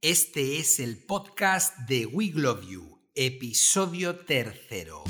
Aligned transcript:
Este 0.00 0.60
es 0.60 0.78
el 0.78 0.96
podcast 0.96 1.76
de 1.88 2.06
We 2.06 2.30
Love 2.32 2.64
You, 2.68 3.00
episodio 3.16 4.14
tercero. 4.14 5.02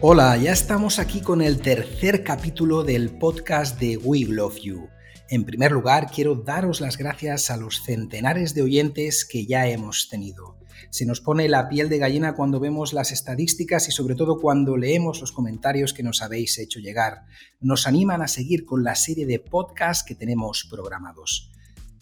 Hola, 0.00 0.36
ya 0.36 0.52
estamos 0.52 1.00
aquí 1.00 1.20
con 1.20 1.42
el 1.42 1.60
tercer 1.60 2.22
capítulo 2.22 2.84
del 2.84 3.18
podcast 3.18 3.80
de 3.80 3.96
We 3.96 4.20
Love 4.20 4.58
You. 4.60 4.88
En 5.30 5.44
primer 5.44 5.72
lugar, 5.72 6.12
quiero 6.14 6.36
daros 6.36 6.80
las 6.80 6.96
gracias 6.96 7.50
a 7.50 7.56
los 7.56 7.82
centenares 7.82 8.54
de 8.54 8.62
oyentes 8.62 9.24
que 9.24 9.46
ya 9.46 9.66
hemos 9.66 10.08
tenido. 10.08 10.57
Se 10.90 11.06
nos 11.06 11.20
pone 11.20 11.48
la 11.48 11.68
piel 11.68 11.88
de 11.88 11.98
gallina 11.98 12.34
cuando 12.34 12.60
vemos 12.60 12.92
las 12.92 13.12
estadísticas 13.12 13.88
y 13.88 13.92
sobre 13.92 14.14
todo 14.14 14.40
cuando 14.40 14.76
leemos 14.76 15.20
los 15.20 15.32
comentarios 15.32 15.92
que 15.92 16.02
nos 16.02 16.22
habéis 16.22 16.58
hecho 16.58 16.80
llegar. 16.80 17.24
Nos 17.60 17.86
animan 17.86 18.22
a 18.22 18.28
seguir 18.28 18.64
con 18.64 18.84
la 18.84 18.94
serie 18.94 19.26
de 19.26 19.38
podcasts 19.38 20.04
que 20.06 20.14
tenemos 20.14 20.66
programados. 20.70 21.52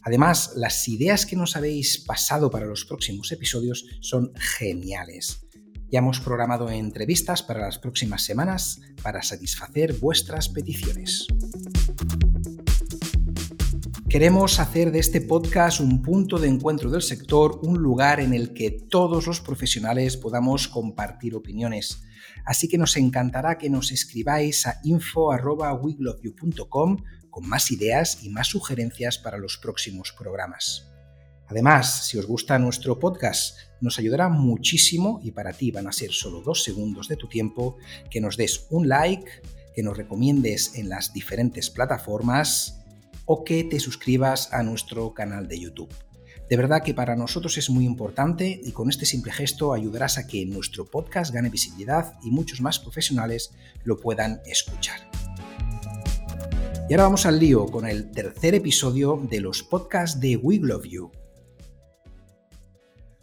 Además, 0.02 0.52
las 0.54 0.86
ideas 0.86 1.26
que 1.26 1.34
nos 1.34 1.56
habéis 1.56 1.98
pasado 1.98 2.50
para 2.50 2.66
los 2.66 2.84
próximos 2.84 3.32
episodios 3.32 3.84
son 4.00 4.32
geniales. 4.36 5.40
Ya 5.88 6.00
hemos 6.00 6.20
programado 6.20 6.68
entrevistas 6.68 7.42
para 7.42 7.60
las 7.60 7.78
próximas 7.78 8.24
semanas 8.24 8.80
para 9.02 9.22
satisfacer 9.22 9.94
vuestras 9.94 10.48
peticiones. 10.48 11.26
Queremos 14.08 14.60
hacer 14.60 14.92
de 14.92 15.00
este 15.00 15.20
podcast 15.20 15.80
un 15.80 16.00
punto 16.00 16.38
de 16.38 16.46
encuentro 16.46 16.90
del 16.90 17.02
sector, 17.02 17.58
un 17.64 17.78
lugar 17.78 18.20
en 18.20 18.34
el 18.34 18.54
que 18.54 18.70
todos 18.70 19.26
los 19.26 19.40
profesionales 19.40 20.16
podamos 20.16 20.68
compartir 20.68 21.34
opiniones. 21.34 22.04
Así 22.44 22.68
que 22.68 22.78
nos 22.78 22.96
encantará 22.96 23.58
que 23.58 23.68
nos 23.68 23.90
escribáis 23.90 24.64
a 24.68 24.78
info.wigloveyou.com 24.84 26.98
con 27.30 27.48
más 27.48 27.72
ideas 27.72 28.22
y 28.22 28.30
más 28.30 28.46
sugerencias 28.46 29.18
para 29.18 29.38
los 29.38 29.58
próximos 29.58 30.14
programas. 30.16 30.86
Además, 31.48 32.06
si 32.06 32.16
os 32.16 32.26
gusta 32.26 32.60
nuestro 32.60 33.00
podcast, 33.00 33.58
nos 33.80 33.98
ayudará 33.98 34.28
muchísimo 34.28 35.18
y 35.24 35.32
para 35.32 35.52
ti 35.52 35.72
van 35.72 35.88
a 35.88 35.92
ser 35.92 36.12
solo 36.12 36.42
dos 36.42 36.62
segundos 36.62 37.08
de 37.08 37.16
tu 37.16 37.26
tiempo 37.26 37.76
que 38.08 38.20
nos 38.20 38.36
des 38.36 38.68
un 38.70 38.88
like, 38.88 39.28
que 39.74 39.82
nos 39.82 39.96
recomiendes 39.96 40.76
en 40.76 40.90
las 40.90 41.12
diferentes 41.12 41.70
plataformas 41.70 42.85
o 43.26 43.44
que 43.44 43.64
te 43.64 43.78
suscribas 43.80 44.52
a 44.52 44.62
nuestro 44.62 45.12
canal 45.12 45.48
de 45.48 45.60
YouTube. 45.60 45.92
De 46.48 46.56
verdad 46.56 46.82
que 46.82 46.94
para 46.94 47.16
nosotros 47.16 47.58
es 47.58 47.68
muy 47.70 47.84
importante 47.84 48.60
y 48.62 48.70
con 48.70 48.88
este 48.88 49.04
simple 49.04 49.32
gesto 49.32 49.72
ayudarás 49.72 50.16
a 50.16 50.28
que 50.28 50.46
nuestro 50.46 50.86
podcast 50.86 51.34
gane 51.34 51.50
visibilidad 51.50 52.14
y 52.22 52.30
muchos 52.30 52.60
más 52.60 52.78
profesionales 52.78 53.52
lo 53.82 53.98
puedan 53.98 54.40
escuchar. 54.46 55.00
Y 56.88 56.92
ahora 56.92 57.02
vamos 57.02 57.26
al 57.26 57.40
lío 57.40 57.66
con 57.66 57.84
el 57.84 58.12
tercer 58.12 58.54
episodio 58.54 59.20
de 59.28 59.40
los 59.40 59.64
podcasts 59.64 60.20
de 60.20 60.36
We 60.36 60.60
Love 60.60 60.86
You. 60.86 61.10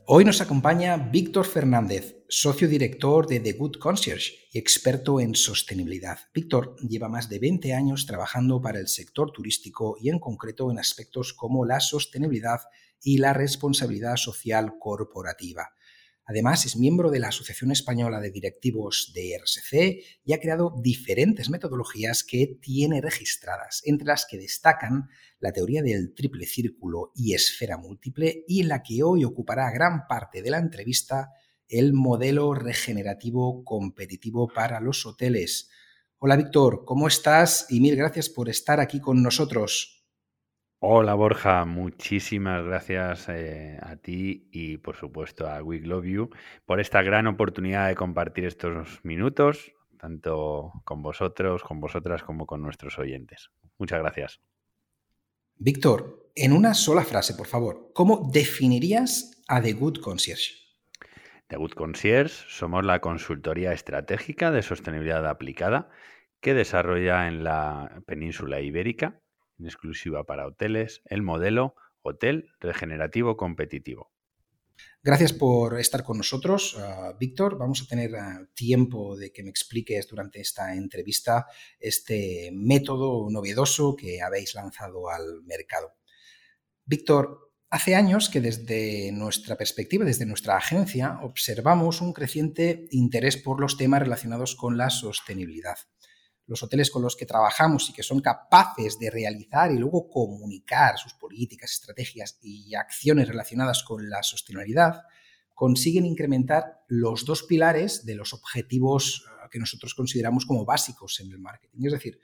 Hoy 0.05 0.25
nos 0.25 0.41
acompaña 0.41 0.97
Víctor 0.97 1.45
Fernández, 1.45 2.17
socio 2.35 2.67
director 2.67 3.27
de 3.27 3.39
The 3.39 3.53
Good 3.53 3.75
Concierge 3.75 4.47
y 4.51 4.57
experto 4.57 5.19
en 5.19 5.35
sostenibilidad. 5.35 6.17
Víctor 6.33 6.75
lleva 6.81 7.07
más 7.07 7.29
de 7.29 7.37
20 7.37 7.75
años 7.75 8.07
trabajando 8.07 8.59
para 8.59 8.79
el 8.79 8.87
sector 8.87 9.31
turístico 9.31 9.97
y 10.01 10.09
en 10.09 10.17
concreto 10.17 10.71
en 10.71 10.79
aspectos 10.79 11.31
como 11.33 11.63
la 11.63 11.79
sostenibilidad 11.79 12.61
y 13.03 13.19
la 13.19 13.33
responsabilidad 13.33 14.15
social 14.15 14.79
corporativa. 14.79 15.73
Además, 16.25 16.65
es 16.65 16.75
miembro 16.75 17.11
de 17.11 17.19
la 17.19 17.27
Asociación 17.27 17.71
Española 17.71 18.19
de 18.19 18.31
Directivos 18.31 19.11
de 19.13 19.37
RSC 19.39 20.03
y 20.25 20.33
ha 20.33 20.39
creado 20.39 20.73
diferentes 20.81 21.51
metodologías 21.51 22.23
que 22.23 22.57
tiene 22.59 22.99
registradas, 22.99 23.83
entre 23.85 24.07
las 24.07 24.25
que 24.25 24.39
destacan 24.39 25.07
la 25.39 25.51
teoría 25.51 25.83
del 25.83 26.15
triple 26.15 26.47
círculo 26.47 27.11
y 27.13 27.35
esfera 27.35 27.77
múltiple 27.77 28.43
y 28.47 28.63
la 28.63 28.81
que 28.81 29.03
hoy 29.03 29.23
ocupará 29.23 29.69
gran 29.69 30.07
parte 30.07 30.41
de 30.41 30.49
la 30.49 30.57
entrevista, 30.57 31.29
el 31.67 31.93
modelo 31.93 32.53
regenerativo 32.53 33.63
competitivo 33.63 34.47
para 34.47 34.79
los 34.79 35.05
hoteles. 35.05 35.69
Hola 36.17 36.37
Víctor, 36.37 36.85
¿cómo 36.85 37.07
estás? 37.07 37.65
Y 37.69 37.81
mil 37.81 37.95
gracias 37.95 38.29
por 38.29 38.49
estar 38.49 38.79
aquí 38.79 38.99
con 38.99 39.21
nosotros. 39.21 40.05
Hola 40.79 41.13
Borja, 41.13 41.63
muchísimas 41.63 42.63
gracias 42.65 43.29
eh, 43.29 43.77
a 43.81 43.95
ti 43.95 44.49
y 44.51 44.77
por 44.77 44.97
supuesto 44.97 45.47
a 45.47 45.63
We 45.63 45.79
Love 45.79 46.05
You 46.05 46.29
por 46.65 46.81
esta 46.81 47.01
gran 47.01 47.27
oportunidad 47.27 47.87
de 47.87 47.95
compartir 47.95 48.45
estos 48.45 48.99
minutos, 49.03 49.71
tanto 49.97 50.73
con 50.83 51.01
vosotros, 51.01 51.63
con 51.63 51.79
vosotras 51.79 52.23
como 52.23 52.45
con 52.45 52.61
nuestros 52.61 52.99
oyentes. 52.99 53.49
Muchas 53.77 53.99
gracias. 53.99 54.41
Víctor, 55.55 56.31
en 56.35 56.51
una 56.51 56.73
sola 56.73 57.03
frase, 57.03 57.33
por 57.35 57.47
favor, 57.47 57.91
¿cómo 57.93 58.29
definirías 58.31 59.41
a 59.47 59.61
The 59.61 59.73
Good 59.73 59.99
Concierge? 59.99 60.62
The 61.53 61.59
Good 61.59 61.73
Concierge 61.73 62.33
somos 62.49 62.83
la 62.83 62.99
consultoría 62.99 63.73
estratégica 63.73 64.49
de 64.49 64.63
sostenibilidad 64.63 65.27
aplicada 65.27 65.91
que 66.41 66.55
desarrolla 66.55 67.27
en 67.27 67.43
la 67.43 68.01
península 68.07 68.59
ibérica 68.59 69.21
en 69.59 69.67
exclusiva 69.67 70.23
para 70.23 70.47
hoteles, 70.47 71.03
el 71.05 71.21
modelo 71.21 71.75
Hotel 72.01 72.49
Regenerativo 72.59 73.37
Competitivo. 73.37 74.11
Gracias 75.03 75.31
por 75.31 75.79
estar 75.79 76.03
con 76.03 76.17
nosotros, 76.17 76.75
ah, 76.79 77.13
Víctor. 77.19 77.59
Vamos 77.59 77.83
a 77.83 77.87
tener 77.87 78.15
ah, 78.15 78.47
tiempo 78.55 79.15
de 79.15 79.31
que 79.31 79.43
me 79.43 79.51
expliques 79.51 80.07
durante 80.07 80.41
esta 80.41 80.73
entrevista 80.73 81.45
este 81.79 82.49
método 82.51 83.29
novedoso 83.29 83.95
que 83.95 84.23
habéis 84.23 84.55
lanzado 84.55 85.07
al 85.07 85.43
mercado. 85.43 85.93
Víctor, 86.83 87.42
hace 87.73 87.95
años 87.95 88.29
que 88.29 88.39
desde 88.39 89.11
nuestra 89.11 89.55
perspectiva, 89.55 90.05
desde 90.05 90.27
nuestra 90.27 90.55
agencia, 90.55 91.17
observamos 91.23 92.01
un 92.01 92.13
creciente 92.13 92.87
interés 92.91 93.35
por 93.35 93.59
los 93.59 93.77
temas 93.77 94.01
relacionados 94.01 94.55
con 94.55 94.77
la 94.77 94.91
sostenibilidad 94.91 95.77
los 96.45 96.61
hoteles 96.61 96.91
con 96.91 97.01
los 97.01 97.15
que 97.15 97.25
trabajamos 97.25 97.89
y 97.89 97.93
que 97.93 98.03
son 98.03 98.19
capaces 98.19 98.99
de 98.99 99.09
realizar 99.09 99.71
y 99.71 99.77
luego 99.77 100.09
comunicar 100.09 100.97
sus 100.97 101.13
políticas, 101.13 101.71
estrategias 101.71 102.37
y 102.41 102.75
acciones 102.75 103.27
relacionadas 103.27 103.83
con 103.83 104.09
la 104.09 104.21
sostenibilidad, 104.23 105.03
consiguen 105.53 106.05
incrementar 106.05 106.83
los 106.89 107.25
dos 107.25 107.43
pilares 107.43 108.05
de 108.05 108.15
los 108.15 108.33
objetivos 108.33 109.25
eh, 109.25 109.47
que 109.49 109.59
nosotros 109.59 109.95
consideramos 109.95 110.45
como 110.45 110.65
básicos 110.65 111.19
en 111.21 111.31
el 111.31 111.39
marketing. 111.39 111.85
Es 111.85 111.93
decir, 111.93 112.19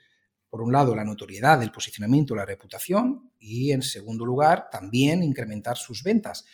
por 0.50 0.60
un 0.60 0.72
lado, 0.72 0.94
la 0.94 1.04
notoriedad, 1.04 1.62
el 1.62 1.72
posicionamiento, 1.72 2.34
la 2.34 2.44
reputación 2.44 3.29
y, 3.40 3.72
en 3.72 3.82
segundo 3.82 4.24
lugar, 4.24 4.68
también 4.70 5.22
incrementar 5.22 5.76
sus 5.76 6.04
ventas. 6.04 6.44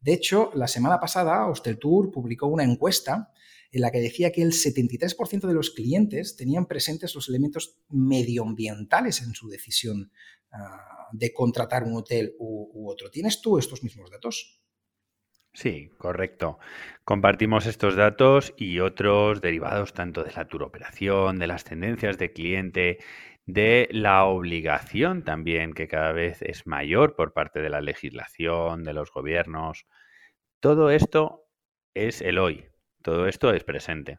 De 0.00 0.12
hecho, 0.12 0.50
la 0.54 0.68
semana 0.68 1.00
pasada, 1.00 1.50
Tour 1.80 2.12
publicó 2.12 2.46
una 2.46 2.62
encuesta 2.62 3.32
en 3.72 3.80
la 3.80 3.90
que 3.90 4.00
decía 4.00 4.30
que 4.30 4.42
el 4.42 4.52
73% 4.52 5.48
de 5.48 5.54
los 5.54 5.70
clientes 5.70 6.36
tenían 6.36 6.66
presentes 6.66 7.14
los 7.14 7.28
elementos 7.28 7.80
medioambientales 7.88 9.22
en 9.22 9.34
su 9.34 9.48
decisión 9.48 10.12
ah, 10.52 11.08
de 11.12 11.32
contratar 11.32 11.82
un 11.82 11.96
hotel 11.96 12.34
u, 12.38 12.88
otro. 12.88 13.10
¿Tienes 13.10 13.40
tú 13.40 13.58
estos 13.58 13.82
mismos 13.82 14.10
datos? 14.10 14.60
Sí, 15.54 15.90
correcto. 15.98 16.58
Compartimos 17.04 17.66
estos 17.66 17.96
datos 17.96 18.54
y 18.56 18.80
otros 18.80 19.40
derivados 19.40 19.92
tanto 19.92 20.22
de 20.22 20.32
la 20.32 20.46
turoperación, 20.46 21.38
de 21.38 21.46
las 21.46 21.64
tendencias 21.64 22.18
de 22.18 22.32
cliente, 22.32 22.98
de 23.46 23.88
la 23.90 24.24
obligación 24.24 25.22
también 25.22 25.74
que 25.74 25.88
cada 25.88 26.12
vez 26.12 26.40
es 26.42 26.66
mayor 26.66 27.14
por 27.14 27.32
parte 27.32 27.60
de 27.60 27.70
la 27.70 27.80
legislación, 27.80 28.84
de 28.84 28.94
los 28.94 29.10
gobiernos. 29.12 29.86
Todo 30.60 30.90
esto 30.90 31.46
es 31.92 32.22
el 32.22 32.38
hoy, 32.38 32.66
todo 33.02 33.26
esto 33.26 33.52
es 33.52 33.64
presente. 33.64 34.18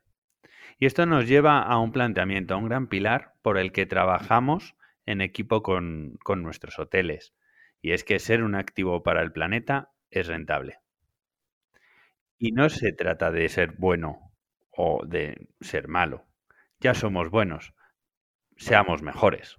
Y 0.77 0.85
esto 0.85 1.05
nos 1.05 1.27
lleva 1.27 1.61
a 1.61 1.79
un 1.79 1.91
planteamiento, 1.91 2.53
a 2.53 2.57
un 2.57 2.65
gran 2.65 2.87
pilar 2.87 3.33
por 3.41 3.57
el 3.57 3.71
que 3.71 3.85
trabajamos 3.85 4.75
en 5.05 5.21
equipo 5.21 5.63
con, 5.63 6.19
nuestros 6.37 6.79
hoteles. 6.79 7.33
Y 7.81 7.91
es 7.91 8.03
que 8.03 8.19
ser 8.19 8.43
un 8.43 8.55
activo 8.55 9.03
para 9.03 9.21
el 9.21 9.31
planeta 9.31 9.91
es 10.09 10.27
rentable. 10.27 10.79
Y 12.37 12.51
no 12.51 12.69
se 12.69 12.91
trata 12.91 13.31
de 13.31 13.47
ser 13.47 13.73
bueno 13.77 14.33
o 14.71 15.05
de 15.05 15.47
ser 15.61 15.87
malo. 15.87 16.25
Ya 16.79 16.93
somos 16.93 17.29
buenos. 17.29 17.73
Seamos 18.57 19.01
mejores. 19.01 19.57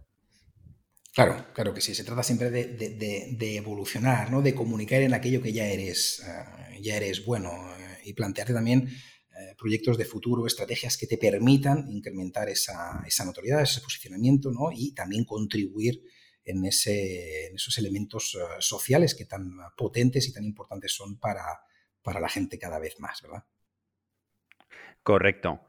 Claro, 1.16 1.46
claro 1.54 1.72
que 1.72 1.80
sí. 1.80 1.94
Se 1.94 2.04
trata 2.04 2.22
siempre 2.22 2.50
de, 2.50 3.56
evolucionar, 3.56 4.30
¿no? 4.30 4.42
De 4.42 4.54
comunicar 4.54 5.00
en 5.00 5.14
aquello 5.14 5.40
que 5.40 5.52
ya 5.52 5.66
eres, 5.66 6.20
eh, 6.20 6.78
ya 6.82 6.96
eres 6.96 7.24
bueno. 7.24 7.50
Eh, 7.78 8.00
y 8.04 8.12
plantearte 8.12 8.52
también 8.52 8.86
eh, 8.86 9.54
proyectos 9.58 9.96
de 9.96 10.04
futuro, 10.04 10.46
estrategias 10.46 10.96
que 10.96 11.06
te 11.06 11.16
permitan 11.18 11.90
incrementar 11.90 12.48
esa, 12.50 13.02
notoriedad, 13.24 13.62
ese 13.62 13.80
posicionamiento 13.80 14.50
¿no? 14.50 14.70
y 14.72 14.92
también 14.92 15.24
contribuir 15.24 16.02
en, 16.44 16.64
ese, 16.66 17.46
esos 17.54 17.78
elementos 17.78 18.36
sociales 18.60 19.14
que 19.14 19.24
tan 19.24 19.56
potentes 19.76 20.28
y 20.28 20.32
tan 20.32 20.44
importantes 20.44 20.92
son 20.92 21.18
para, 21.18 21.42
para 22.02 22.20
la 22.20 22.28
gente 22.28 22.58
cada 22.58 22.78
vez 22.78 23.00
más, 23.00 23.20
¿verdad? 23.22 23.44
Correcto. 25.02 25.62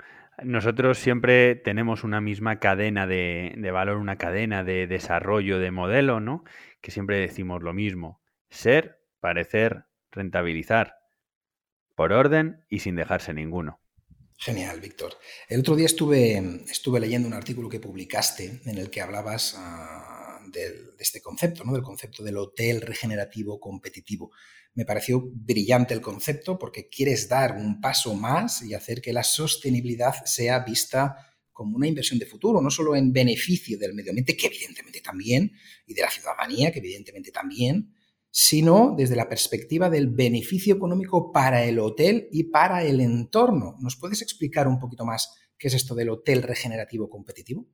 Nosotros 0.44 1.00
siempre 1.00 1.56
tenemos 1.56 2.04
una 2.04 2.22
misma 2.22 2.60
cadena 2.60 3.08
de, 3.08 3.70
valor, 3.74 3.98
una 3.98 4.18
cadena 4.18 4.64
de 4.64 4.86
desarrollo 4.86 5.58
de 5.58 5.72
modelo, 5.72 6.20
¿no? 6.20 6.44
Que 6.82 6.92
siempre 6.92 7.20
decimos 7.20 7.64
lo 7.64 7.74
mismo. 7.74 8.22
Ser, 8.50 9.02
parecer, 9.20 9.86
rentabilizar. 10.12 11.00
Por 11.96 12.14
orden 12.14 12.64
y 12.70 12.80
sin 12.80 12.96
dejarse 12.96 13.34
ninguno. 13.34 13.80
Genial, 14.38 14.80
Víctor. 14.80 15.14
El 15.50 15.62
otro 15.62 15.76
día 15.76 15.88
estuve, 15.88 16.38
estuve 16.70 17.00
leyendo 17.00 17.28
un 17.28 17.34
artículo 17.34 17.68
que 17.68 17.80
publicaste 17.80 18.62
en 18.66 18.78
el 18.78 18.92
que 18.92 19.02
hablabas 19.02 19.60
de, 20.52 20.72
de, 20.72 20.92
este 21.00 21.20
concepto, 21.20 21.64
¿no? 21.64 21.74
del 21.74 21.82
concepto 21.82 22.24
del 22.24 22.38
hotel 22.38 22.82
regenerativo 22.82 23.60
competitivo. 23.60 24.32
Me 24.78 24.86
pareció 24.86 25.24
brillante 25.34 25.96
el 25.96 26.02
concepto 26.02 26.60
porque 26.60 26.88
quieres 26.88 27.28
dar 27.28 27.58
un 27.58 27.82
paso 27.82 28.14
más 28.14 28.62
y 28.62 28.76
hacer 28.76 29.02
que 29.02 29.12
la 29.12 29.24
sostenibilidad 29.24 30.14
sea 30.26 30.60
vista 30.60 31.16
como 31.52 31.78
una 31.78 31.88
inversión 31.88 32.20
de 32.20 32.28
futuro, 32.28 32.62
no 32.62 32.70
solo 32.70 32.96
en 32.96 33.12
beneficio 33.12 33.80
del 33.80 33.96
medio 33.96 34.12
ambiente, 34.12 34.38
que 34.38 34.46
evidentemente 34.46 35.02
también, 35.02 35.52
y 35.88 35.96
de 35.96 36.02
la 36.04 36.12
ciudadanía, 36.12 36.72
que 36.72 36.78
evidentemente 36.78 37.32
también, 37.32 37.96
sino 38.30 38.94
desde 38.96 39.16
la 39.16 39.28
perspectiva 39.28 39.90
del 39.90 40.10
beneficio 40.10 40.76
económico 40.76 41.32
para 41.32 41.64
el 41.64 41.80
hotel 41.80 42.28
y 42.32 42.44
para 42.44 42.84
el 42.84 43.02
entorno. 43.02 43.78
¿Nos 43.80 43.96
puedes 43.96 44.22
explicar 44.22 44.68
un 44.68 44.78
poquito 44.78 45.06
más 45.06 45.34
qué 45.58 45.70
es 45.70 45.74
esto 45.74 45.96
del 45.96 46.10
hotel 46.10 46.44
regenerativo 46.44 47.10
competitivo? 47.10 47.66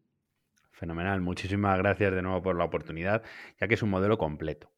Fenomenal, 0.72 1.20
muchísimas 1.20 1.78
gracias 1.78 2.14
de 2.16 2.22
nuevo 2.22 2.42
por 2.42 2.58
la 2.58 2.64
oportunidad, 2.64 3.24
ya 3.60 3.68
que 3.68 3.74
es 3.74 3.84
un 3.84 3.90
modelo 3.90 4.18
completo, 4.18 4.72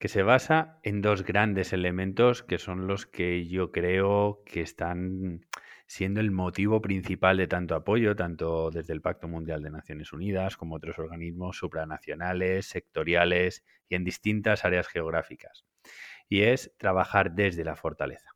que 0.00 0.08
se 0.08 0.22
basa 0.22 0.80
en 0.82 1.02
dos 1.02 1.24
grandes 1.24 1.74
elementos 1.74 2.42
que 2.42 2.56
son 2.56 2.86
los 2.86 3.04
que 3.06 3.46
yo 3.46 3.70
creo 3.70 4.42
que 4.46 4.62
están 4.62 5.46
siendo 5.86 6.20
el 6.20 6.30
motivo 6.30 6.80
principal 6.80 7.36
de 7.36 7.46
tanto 7.46 7.74
apoyo, 7.74 8.16
tanto 8.16 8.70
desde 8.70 8.94
el 8.94 9.02
Pacto 9.02 9.28
Mundial 9.28 9.62
de 9.62 9.70
Naciones 9.70 10.14
Unidas 10.14 10.56
como 10.56 10.76
otros 10.76 10.98
organismos 10.98 11.58
supranacionales, 11.58 12.66
sectoriales 12.66 13.62
y 13.90 13.94
en 13.94 14.04
distintas 14.04 14.64
áreas 14.64 14.88
geográficas. 14.88 15.66
Y 16.30 16.42
es 16.42 16.74
trabajar 16.78 17.32
desde 17.32 17.62
la 17.62 17.76
fortaleza. 17.76 18.30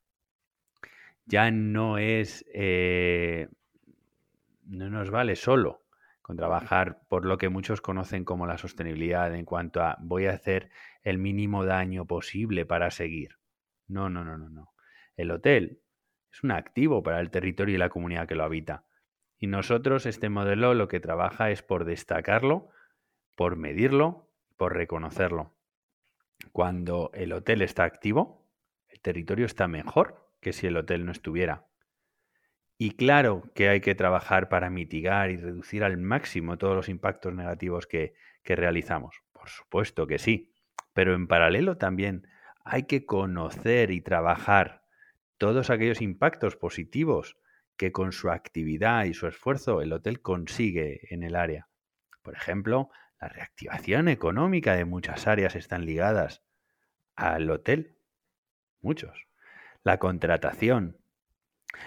Ya 1.24 1.50
no 1.50 1.96
es, 1.96 2.44
eh, 2.52 3.48
no 4.66 4.90
nos 4.90 5.10
vale 5.10 5.34
solo 5.34 5.83
con 6.24 6.38
trabajar 6.38 7.02
por 7.10 7.26
lo 7.26 7.36
que 7.36 7.50
muchos 7.50 7.82
conocen 7.82 8.24
como 8.24 8.46
la 8.46 8.56
sostenibilidad 8.56 9.34
en 9.34 9.44
cuanto 9.44 9.82
a 9.82 9.98
voy 10.00 10.24
a 10.24 10.32
hacer 10.32 10.70
el 11.02 11.18
mínimo 11.18 11.66
daño 11.66 12.06
posible 12.06 12.64
para 12.64 12.90
seguir. 12.90 13.36
No, 13.88 14.08
no, 14.08 14.24
no, 14.24 14.38
no, 14.38 14.48
no. 14.48 14.72
El 15.16 15.30
hotel 15.30 15.82
es 16.32 16.42
un 16.42 16.52
activo 16.52 17.02
para 17.02 17.20
el 17.20 17.28
territorio 17.28 17.74
y 17.74 17.78
la 17.78 17.90
comunidad 17.90 18.26
que 18.26 18.36
lo 18.36 18.44
habita. 18.44 18.86
Y 19.38 19.48
nosotros 19.48 20.06
este 20.06 20.30
modelo 20.30 20.72
lo 20.72 20.88
que 20.88 20.98
trabaja 20.98 21.50
es 21.50 21.62
por 21.62 21.84
destacarlo, 21.84 22.70
por 23.34 23.56
medirlo, 23.56 24.30
por 24.56 24.72
reconocerlo. 24.72 25.52
Cuando 26.52 27.10
el 27.12 27.34
hotel 27.34 27.60
está 27.60 27.84
activo, 27.84 28.48
el 28.88 29.02
territorio 29.02 29.44
está 29.44 29.68
mejor 29.68 30.30
que 30.40 30.54
si 30.54 30.68
el 30.68 30.78
hotel 30.78 31.04
no 31.04 31.12
estuviera. 31.12 31.66
Y 32.76 32.92
claro 32.92 33.50
que 33.54 33.68
hay 33.68 33.80
que 33.80 33.94
trabajar 33.94 34.48
para 34.48 34.68
mitigar 34.68 35.30
y 35.30 35.36
reducir 35.36 35.84
al 35.84 35.96
máximo 35.96 36.58
todos 36.58 36.74
los 36.74 36.88
impactos 36.88 37.32
negativos 37.32 37.86
que, 37.86 38.14
realizamos. 38.44 39.22
Por 39.32 39.48
supuesto 39.48 40.06
que 40.06 40.18
sí. 40.18 40.52
Pero 40.92 41.14
en 41.14 41.26
paralelo 41.26 41.76
también 41.76 42.26
hay 42.64 42.84
que 42.84 43.06
conocer 43.06 43.90
y 43.90 44.00
trabajar 44.00 44.84
todos 45.38 45.70
aquellos 45.70 46.00
impactos 46.00 46.56
positivos 46.56 47.36
que 47.76 47.92
con 47.92 48.12
su 48.12 48.30
actividad 48.30 49.04
y 49.04 49.14
su 49.14 49.26
esfuerzo 49.26 49.80
el 49.80 49.92
hotel 49.92 50.20
consigue 50.20 51.12
en 51.12 51.22
el 51.22 51.36
área. 51.36 51.68
Por 52.22 52.34
ejemplo, 52.34 52.90
la 53.20 53.28
reactivación 53.28 54.08
económica 54.08 54.74
de 54.74 54.84
muchas 54.84 55.26
áreas 55.26 55.56
están 55.56 55.84
ligadas 55.84 56.42
al 57.16 57.50
hotel. 57.50 57.96
Muchos. 58.80 59.26
La 59.82 59.98
contratación. 59.98 60.98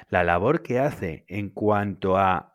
La 0.10 0.24
labor 0.24 0.64
que 0.64 0.80
hace 0.80 1.26
en 1.28 1.50
cuanto 1.50 2.18
a 2.18 2.54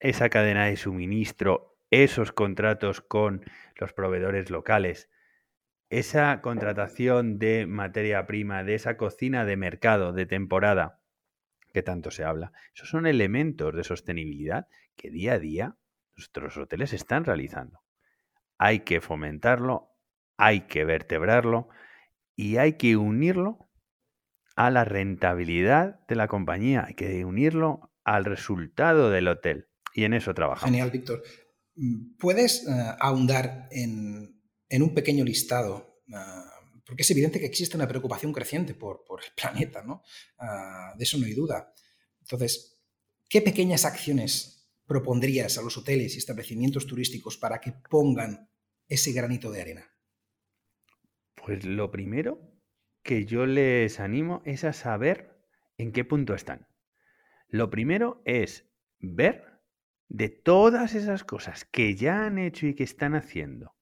esa 0.00 0.28
cadena 0.28 0.66
de 0.66 0.76
suministro, 0.76 1.76
esos 1.90 2.32
contratos 2.32 3.00
con 3.00 3.44
los 3.76 3.92
proveedores 3.92 4.50
locales, 4.50 5.10
esa 5.90 6.40
contratación 6.42 7.38
de 7.38 7.66
materia 7.66 8.26
prima, 8.26 8.62
de 8.62 8.74
esa 8.74 8.96
cocina 8.96 9.44
de 9.44 9.56
mercado, 9.56 10.12
de 10.12 10.26
temporada, 10.26 11.00
que 11.72 11.82
tanto 11.82 12.10
se 12.10 12.24
habla, 12.24 12.52
esos 12.74 12.88
son 12.88 13.06
elementos 13.06 13.74
de 13.74 13.84
sostenibilidad 13.84 14.68
que 14.96 15.10
día 15.10 15.34
a 15.34 15.38
día 15.38 15.76
nuestros 16.16 16.56
hoteles 16.56 16.92
están 16.92 17.24
realizando. 17.24 17.80
Hay 18.58 18.80
que 18.80 19.00
fomentarlo, 19.00 19.92
hay 20.36 20.62
que 20.62 20.84
vertebrarlo 20.84 21.68
y 22.34 22.56
hay 22.56 22.74
que 22.74 22.96
unirlo 22.96 23.67
a 24.58 24.70
la 24.70 24.84
rentabilidad 24.84 26.00
de 26.06 26.16
la 26.16 26.28
compañía, 26.28 26.84
hay 26.86 26.94
que 26.94 27.24
unirlo 27.24 27.90
al 28.04 28.24
resultado 28.24 29.10
del 29.10 29.28
hotel. 29.28 29.68
Y 29.94 30.04
en 30.04 30.14
eso 30.14 30.34
trabajamos. 30.34 30.70
Genial, 30.70 30.90
Víctor. 30.90 31.22
¿Puedes 32.18 32.66
uh, 32.66 32.96
ahondar 32.98 33.68
en 33.70 34.38
en 34.68 34.82
un 34.82 34.94
pequeño 34.94 35.24
listado, 35.24 36.02
ah, 36.12 36.44
porque 36.84 37.02
es 37.02 37.10
evidente 37.10 37.40
que 37.40 37.46
existe 37.46 37.76
una 37.76 37.88
preocupación 37.88 38.32
creciente 38.32 38.74
por, 38.74 39.04
el 39.22 39.32
planeta, 39.36 39.82
¿no? 39.82 40.02
Ah, 40.38 40.94
de 40.96 41.04
eso 41.04 41.18
no 41.18 41.26
hay 41.26 41.34
duda. 41.34 41.72
Entonces, 42.20 42.78
¿qué 43.28 43.40
pequeñas 43.40 43.84
acciones 43.84 44.70
propondrías 44.86 45.58
a 45.58 45.62
los 45.62 45.76
hoteles 45.76 46.14
y 46.14 46.18
establecimientos 46.18 46.86
turísticos 46.86 47.36
para 47.36 47.60
que 47.60 47.72
pongan 47.90 48.50
ese 48.86 49.12
granito 49.12 49.50
de 49.50 49.60
arena? 49.60 49.94
Pues 51.34 51.64
lo 51.64 51.90
primero 51.90 52.57
que 53.08 53.24
yo 53.24 53.46
les 53.46 54.00
animo 54.00 54.42
es 54.44 54.64
a 54.64 54.74
saber 54.74 55.34
en 55.78 55.92
qué 55.92 56.04
punto 56.04 56.34
están. 56.34 56.68
Lo 57.48 57.70
primero 57.70 58.20
es 58.26 58.68
ver 58.98 59.46
de 60.10 60.28
todas 60.28 60.94
esas 60.94 61.24
cosas 61.24 61.64
que 61.64 61.94
ya 61.94 62.26
han 62.26 62.36
hecho 62.36 62.66
y 62.66 62.74
que 62.74 62.84
están 62.84 63.14
haciendo 63.14 63.74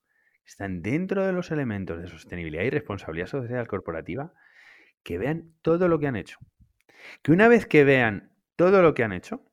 están 0.44 0.81
dentro 0.81 1.26
de 1.26 1.32
los 1.32 1.50
elementos 1.50 2.00
de 2.00 2.06
sostenibilidad 2.06 2.62
y 2.62 2.70
responsabilidad 2.70 3.26
social 3.26 3.67
corporativa, 3.67 4.32
que 5.02 5.19
vean 5.19 5.56
todo 5.61 5.88
lo 5.88 5.99
que 5.99 6.06
han 6.06 6.14
hecho. 6.14 6.38
Que 7.22 7.32
una 7.32 7.49
vez 7.49 7.67
que 7.67 7.82
vean 7.82 8.31
todo 8.55 8.81
lo 8.81 8.94
que 8.94 9.02
han 9.02 9.12
hecho, 9.12 9.44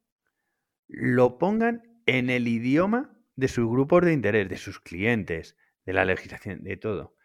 lo 0.87 1.39
pongan 1.39 1.81
en 2.05 2.29
el 2.29 2.47
idioma 2.47 3.19
de 3.35 3.47
sus 3.47 3.67
grupos 3.67 4.05
de 4.05 4.13
interés, 4.13 4.49
de 4.49 4.57
sus 4.57 4.79
clientes, 4.79 5.57
de 5.83 5.93
la 5.93 6.05
legislación, 6.05 6.63
de 6.63 6.77
todo. 6.77 7.15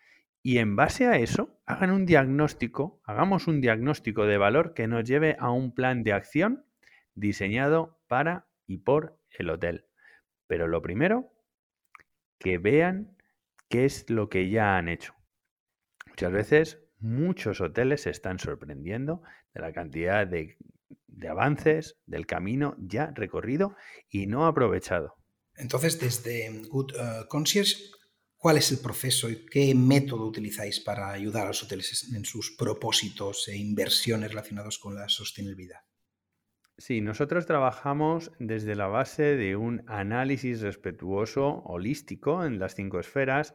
Y 0.49 0.61
en 0.61 0.76
base 0.76 1.07
a 1.07 1.19
eso, 1.19 1.61
hagan 1.67 1.90
un 1.90 2.07
diagnóstico, 2.07 3.02
hagamos 3.05 3.49
un 3.49 3.61
diagnóstico 3.61 4.25
de 4.25 4.38
valor 4.38 4.73
que 4.73 4.87
nos 4.87 5.05
lleve 5.05 5.37
a 5.38 5.50
un 5.50 5.75
plan 5.75 6.02
de 6.02 6.14
acción 6.14 6.64
diseñado 7.14 8.00
para 8.07 8.49
y 8.67 8.78
por 8.78 9.21
el 9.38 9.50
hotel. 9.50 9.85
Pero 10.47 10.67
lo 10.67 10.81
primero, 10.81 11.31
que 12.38 12.57
vean 12.57 13.14
qué 13.69 13.85
es 13.85 14.09
lo 14.09 14.31
que 14.31 14.49
ya 14.49 14.78
han 14.78 14.88
hecho. 14.88 15.12
Muchas 16.07 16.33
veces 16.33 16.78
muchos 16.99 17.61
hoteles 17.61 18.05
se 18.05 18.11
están 18.11 18.38
sorprendiendo 18.38 19.21
de 19.52 19.61
la 19.61 19.75
cantidad 19.75 20.26
de, 20.26 20.57
avances 21.28 21.99
del 22.07 22.25
camino 22.25 22.75
ya 22.78 23.12
recorrido 23.14 23.76
y 24.09 24.26
no 24.28 24.47
aprovechado. 24.47 25.14
Entonces, 25.57 26.00
desde 26.00 26.62
Good 26.71 26.93
uh, 26.95 27.28
Concierge, 27.28 27.98
¿cuál 28.38 28.57
es 28.57 28.71
el 28.71 28.78
proceso 28.78 29.28
y 29.28 29.45
qué 29.45 29.75
método 29.75 30.25
utilizáis 30.25 30.80
para 30.80 31.11
ayudar 31.11 31.45
a 31.45 31.49
los 31.49 31.62
hoteles 31.62 32.11
en 32.14 32.25
sus 32.25 32.52
propósitos 32.57 33.49
e 33.49 33.57
inversiones 33.57 34.30
relacionados 34.30 34.78
con 34.78 34.95
la 34.95 35.09
sostenibilidad? 35.09 35.80
Sí, 36.78 37.00
nosotros 37.00 37.47
trabajamos 37.47 38.30
desde 38.38 38.76
la 38.76 38.87
base 38.87 39.37
de 39.37 39.57
un 39.57 39.83
análisis 39.88 40.61
respetuoso, 40.61 41.62
holístico, 41.64 42.45
en 42.45 42.61
las 42.61 42.76
cinco 42.76 43.00
esferas, 43.00 43.52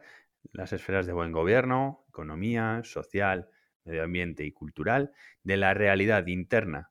las 0.52 0.74
esferas 0.74 1.06
de 1.06 1.14
buen 1.14 1.32
gobierno, 1.32 2.04
economía, 2.10 2.82
social, 2.84 3.48
medio 3.84 4.04
ambiente 4.04 4.44
y 4.44 4.52
cultural, 4.52 5.12
de 5.42 5.56
la 5.56 5.72
realidad 5.72 6.26
interna 6.26 6.90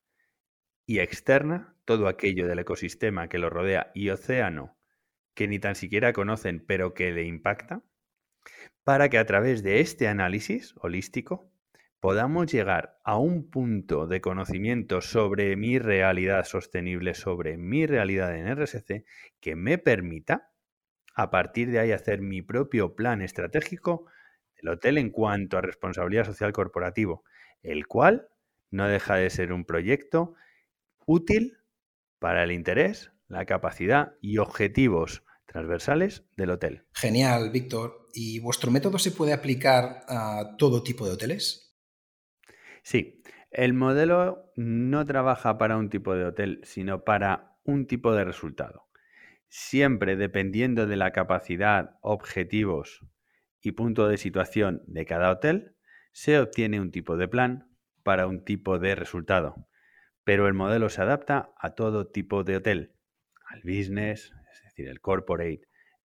y 0.88 1.00
externa, 1.00 1.76
todo 1.86 2.08
aquello 2.08 2.48
del 2.48 2.60
ecosistema 2.60 3.30
que 3.30 3.38
lo 3.38 3.52
rodea 3.52 3.92
y 3.94 4.10
océano 4.10 4.76
que 5.34 5.48
ni 5.48 5.60
tan 5.60 5.76
siquiera 5.76 6.14
conocen 6.14 6.64
pero 6.66 6.94
que 6.94 7.12
le 7.12 7.24
impacta, 7.24 7.84
para 8.84 9.10
que 9.10 9.18
a 9.18 9.26
través 9.26 9.64
de 9.64 9.80
este 9.80 10.08
análisis 10.08 10.74
holístico 10.78 11.50
podamos 12.00 12.52
llegar 12.52 13.00
a 13.06 13.18
un 13.18 13.50
punto 13.50 14.08
de 14.08 14.20
conocimiento 14.20 15.00
sobre 15.00 15.56
mi 15.56 15.80
realidad 15.80 16.44
sostenible, 16.44 17.14
sobre 17.14 17.56
mi 17.58 17.86
realidad 17.86 18.36
en 18.36 18.48
RSC, 18.48 19.06
que 19.40 19.56
me 19.56 19.78
permita 19.78 20.52
a 21.16 21.32
partir 21.32 21.72
de 21.72 21.80
ahí 21.80 21.92
hacer 21.94 22.22
mi 22.22 22.42
propio 22.42 22.96
plan 22.96 23.22
estratégico 23.22 24.06
del 24.56 24.74
hotel 24.74 24.98
en 24.98 25.12
cuanto 25.12 25.58
a 25.58 25.62
responsabilidad 25.62 26.26
social 26.26 26.52
corporativo, 26.52 27.24
el 27.62 27.88
cual 27.88 28.28
no 28.70 28.88
deja 28.88 29.16
de 29.16 29.30
ser 29.30 29.54
un 29.54 29.64
proyecto 29.64 30.36
útil 31.06 31.58
para 32.20 32.44
el 32.44 32.52
interés, 32.52 33.14
la 33.34 33.46
capacidad 33.46 34.14
y 34.22 34.38
objetivos 34.38 35.24
transversales 35.46 36.26
del 36.38 36.52
hotel. 36.52 36.86
Genial, 36.94 37.52
Víctor. 37.52 38.08
¿Y 38.14 38.40
vuestro 38.40 38.72
método 38.72 38.98
se 38.98 39.12
puede 39.12 39.34
aplicar 39.34 40.06
a 40.08 40.56
todo 40.58 40.84
tipo 40.84 41.06
de 41.06 41.14
hoteles? 41.14 41.76
Sí, 42.84 43.22
el 43.52 43.74
modelo 43.74 44.52
no 44.56 45.06
trabaja 45.06 45.58
para 45.58 45.78
un 45.78 45.90
tipo 45.90 46.16
de 46.16 46.26
hotel, 46.26 46.62
sino 46.64 47.04
para 47.04 47.58
un 47.64 47.88
tipo 47.88 48.14
de 48.14 48.26
resultado. 48.26 48.88
Siempre 49.48 50.16
dependiendo 50.16 50.88
de 50.88 50.96
la 50.96 51.12
capacidad, 51.12 51.98
objetivos 52.02 53.06
y 53.62 53.74
punto 53.74 54.08
de 54.08 54.18
situación 54.18 54.84
de 54.88 55.06
cada 55.06 55.30
hotel, 55.30 55.76
se 56.12 56.40
obtiene 56.40 56.82
un 56.82 56.92
tipo 56.92 57.16
de 57.16 57.28
plan 57.28 57.70
para 58.04 58.28
un 58.28 58.44
tipo 58.44 58.80
de 58.80 58.96
resultado. 58.96 59.68
Pero 60.24 60.48
el 60.48 60.54
modelo 60.54 60.90
se 60.90 61.02
adapta 61.02 61.54
a 61.58 61.76
todo 61.76 62.08
tipo 62.08 62.44
de 62.44 62.58
hotel, 62.58 62.93
al 63.54 63.62
business, 63.62 64.34
es 64.52 64.64
decir, 64.64 64.88
el 64.88 65.00
corporate, 65.00 65.62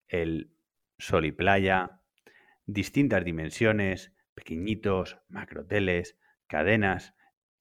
el 0.08 0.52
sol 1.00 1.26
y 1.26 1.32
playa, 1.32 2.02
distintas 2.66 3.24
dimensiones, 3.24 4.14
pequeñitos, 4.34 5.18
macrohoteles, 5.30 6.18
cadenas, 6.48 7.16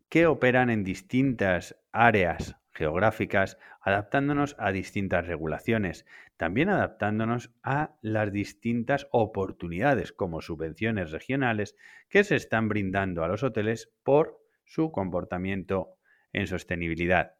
que 0.09 0.26
operan 0.26 0.71
en 0.71 0.85
distintas 0.85 1.76
áreas 1.93 2.57
geográficas, 2.73 3.59
adaptándonos 3.81 4.55
a 4.59 4.71
distintas 4.71 5.26
regulaciones, 5.26 6.05
también 6.37 6.69
adaptándonos 6.69 7.55
a 7.62 7.97
las 8.02 8.33
distintas 8.33 9.09
oportunidades 9.12 10.12
como 10.12 10.43
subvenciones 10.43 11.11
regionales 11.11 11.76
que 12.09 12.23
se 12.25 12.37
están 12.37 12.69
brindando 12.69 13.25
a 13.25 13.28
los 13.28 13.43
hoteles 13.43 13.93
por 14.02 14.38
su 14.64 14.93
comportamiento 14.93 15.97
en 16.33 16.47
sostenibilidad. 16.47 17.36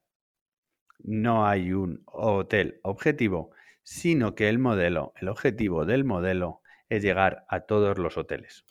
No 0.99 1.47
hay 1.47 1.73
un 1.73 2.03
hotel 2.07 2.81
objetivo, 2.83 3.51
sino 3.83 4.35
que 4.35 4.49
el 4.49 4.59
modelo, 4.59 5.13
el 5.21 5.29
objetivo 5.29 5.85
del 5.85 6.05
modelo 6.05 6.61
es 6.89 7.03
llegar 7.03 7.45
a 7.49 7.61
todos 7.61 7.99
los 7.99 8.17
hoteles. 8.17 8.65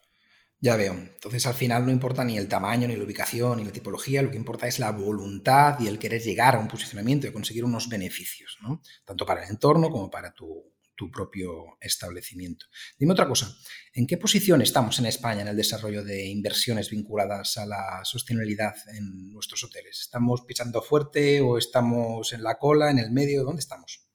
Ya 0.60 0.76
veo. 0.78 0.94
Entonces 0.94 1.46
al 1.46 1.54
final 1.54 1.86
no 1.86 1.92
importa 1.92 2.24
ni 2.24 2.38
el 2.38 2.48
tamaño, 2.48 2.88
ni 2.88 2.96
la 2.96 3.04
ubicación, 3.04 3.58
ni 3.58 3.66
la 3.66 3.72
tipología, 3.72 4.22
lo 4.22 4.32
que 4.32 4.38
importa 4.38 4.68
es 4.68 4.80
la 4.80 4.92
voluntad 4.92 5.80
y 5.80 5.88
el 5.88 6.00
querer 6.00 6.22
llegar 6.22 6.56
a 6.56 6.60
un 6.60 6.68
posicionamiento 6.68 7.28
y 7.28 7.32
conseguir 7.32 7.66
unos 7.66 7.88
beneficios, 7.88 8.58
¿no? 8.62 8.82
Tanto 9.04 9.26
para 9.26 9.44
el 9.44 9.50
entorno 9.50 9.90
como 9.90 10.10
para 10.10 10.34
tu, 10.34 10.75
propio 11.12 11.78
establecimiento. 11.80 12.66
Dime 12.98 13.14
otra 13.14 13.28
cosa, 13.28 13.48
¿en 13.94 14.08
qué 14.08 14.18
posición 14.18 14.62
estamos 14.62 15.00
en 15.00 15.06
España 15.06 15.42
en 15.42 15.50
el 15.50 15.58
desarrollo 15.58 16.04
de 16.04 16.26
inversiones 16.28 16.90
vinculadas 16.90 17.58
a 17.58 17.66
la 17.66 18.02
sostenibilidad 18.04 18.74
en 18.94 19.32
nuestros 19.32 19.64
hoteles? 19.64 20.02
¿Estamos 20.02 20.44
pisando 20.48 20.82
fuerte 20.82 21.42
o 21.42 21.58
estamos 21.58 22.34
en 22.34 22.44
la 22.44 22.58
cola, 22.58 22.92
en 22.92 23.00
el 23.00 23.12
medio? 23.12 23.44
¿Dónde 23.44 23.60
estamos? 23.60 24.08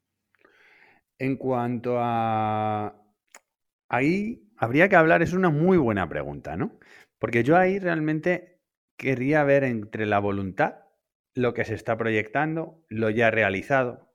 En 1.18 1.36
cuanto 1.36 1.96
a... 1.98 2.96
Ahí 3.88 4.50
habría 4.56 4.88
que 4.88 4.96
hablar, 4.96 5.22
es 5.22 5.32
una 5.32 5.50
muy 5.50 5.76
buena 5.76 6.08
pregunta, 6.08 6.56
¿no? 6.56 6.78
Porque 7.18 7.44
yo 7.44 7.56
ahí 7.56 7.78
realmente 7.78 8.60
querría 8.96 9.44
ver 9.44 9.64
entre 9.64 10.06
la 10.06 10.18
voluntad, 10.18 10.76
lo 11.34 11.54
que 11.54 11.64
se 11.64 11.74
está 11.74 11.96
proyectando, 11.96 12.84
lo 12.88 13.10
ya 13.10 13.30
realizado. 13.30 14.10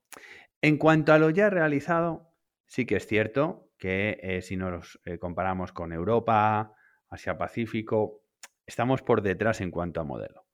En 0.62 0.78
cuanto 0.78 1.14
a 1.14 1.20
lo 1.20 1.30
ya 1.30 1.50
realizado, 1.50 2.25
sí 2.68 2.86
que 2.86 2.96
es 2.98 3.08
cierto 3.08 3.70
que 3.78 4.20
eh, 4.22 4.42
si 4.42 4.58
nos 4.58 5.00
eh, 5.06 5.18
comparamos 5.18 5.72
con 5.72 5.92
Europa, 5.92 6.74
Asia-Pacífico, 7.10 8.24
estamos 8.66 9.02
por 9.02 9.22
detrás 9.22 9.62
en 9.62 9.72
cuanto 9.72 10.02
a 10.02 10.04
modelo. 10.04 10.46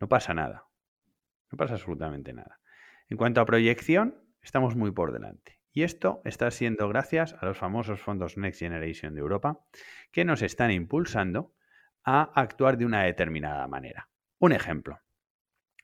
No 0.00 0.08
pasa 0.08 0.34
nada. 0.34 0.64
No 1.50 1.58
pasa 1.58 1.74
absolutamente 1.74 2.32
nada. 2.32 2.60
En 3.08 3.16
cuanto 3.16 3.40
a 3.40 3.46
proyección, 3.46 4.22
estamos 4.42 4.76
muy 4.76 4.92
por 4.92 5.12
delante. 5.12 5.58
Y 5.72 5.82
esto 5.82 6.20
está 6.24 6.50
siendo 6.50 6.88
gracias 6.88 7.34
a 7.40 7.46
los 7.46 7.58
famosos 7.58 8.00
fondos 8.00 8.36
Next 8.36 8.60
Generation 8.60 9.14
de 9.14 9.20
Europa, 9.20 9.60
que 10.10 10.24
nos 10.24 10.42
están 10.42 10.70
impulsando 10.70 11.54
a 12.02 12.22
actuar 12.40 12.76
de 12.76 12.86
una 12.86 13.02
determinada 13.02 13.66
manera. 13.68 14.08
Un 14.38 14.52
ejemplo. 14.52 15.00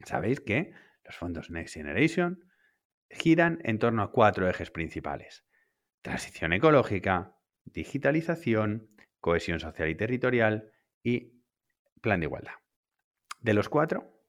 Sabéis 0.05 0.41
que 0.41 0.73
los 1.05 1.17
fondos 1.17 1.51
Next 1.51 1.75
Generation 1.75 2.45
giran 3.11 3.61
en 3.63 3.79
torno 3.79 4.03
a 4.03 4.11
cuatro 4.11 4.49
ejes 4.49 4.71
principales. 4.71 5.45
Transición 6.03 6.53
ecológica, 6.53 7.37
digitalización, 7.65 8.89
cohesión 9.21 9.61
social 9.61 9.89
y 9.89 9.95
territorial 9.95 10.73
y 11.03 11.43
plan 12.01 12.21
de 12.21 12.27
igualdad. 12.27 12.55
De 13.41 13.55
los 13.55 13.69
cuatro, 13.69 14.23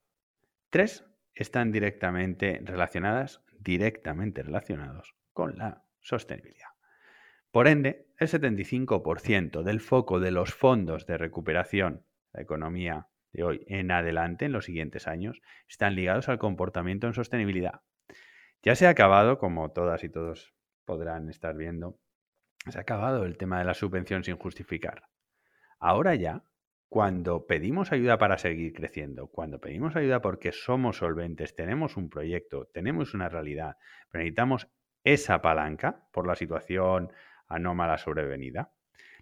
tres 0.70 1.04
están 1.34 1.72
directamente 1.72 2.60
relacionadas, 2.64 3.42
directamente 3.58 4.42
relacionados 4.42 5.14
con 5.32 5.56
la 5.56 5.84
sostenibilidad. 6.00 6.68
Por 7.50 7.68
ende, 7.68 8.08
el 8.18 8.28
75% 8.28 9.62
del 9.62 9.80
foco 9.80 10.20
de 10.20 10.30
los 10.30 10.52
fondos 10.52 11.06
de 11.06 11.16
recuperación, 11.16 12.04
la 12.32 12.42
economía 12.42 13.08
de 13.32 13.44
hoy 13.44 13.64
en 13.68 13.90
adelante, 13.90 14.46
en 14.46 14.52
los 14.52 14.64
siguientes 14.66 15.06
años, 15.06 15.40
están 15.68 15.94
ligados 15.94 16.28
al 16.28 16.38
comportamiento 16.38 17.06
en 17.06 17.14
sostenibilidad. 17.14 17.80
Ya 18.62 18.74
se 18.74 18.86
ha 18.86 18.90
acabado, 18.90 19.38
como 19.38 19.70
todas 19.70 20.04
y 20.04 20.08
todos 20.08 20.54
podrán 20.88 21.28
estar 21.28 21.54
viendo, 21.54 22.00
se 22.66 22.78
ha 22.78 22.80
acabado 22.80 23.26
el 23.26 23.36
tema 23.36 23.58
de 23.58 23.66
la 23.66 23.74
subvención 23.74 24.24
sin 24.24 24.38
justificar. 24.38 25.02
Ahora 25.78 26.14
ya, 26.14 26.44
cuando 26.88 27.46
pedimos 27.46 27.92
ayuda 27.92 28.16
para 28.16 28.38
seguir 28.38 28.72
creciendo, 28.72 29.26
cuando 29.26 29.60
pedimos 29.60 29.96
ayuda 29.96 30.22
porque 30.22 30.50
somos 30.50 30.96
solventes, 30.96 31.54
tenemos 31.54 31.98
un 31.98 32.08
proyecto, 32.08 32.70
tenemos 32.72 33.12
una 33.12 33.28
realidad, 33.28 33.76
pero 34.10 34.22
necesitamos 34.22 34.66
esa 35.04 35.42
palanca 35.42 36.08
por 36.10 36.26
la 36.26 36.34
situación 36.34 37.12
anómala 37.48 37.98
sobrevenida, 37.98 38.72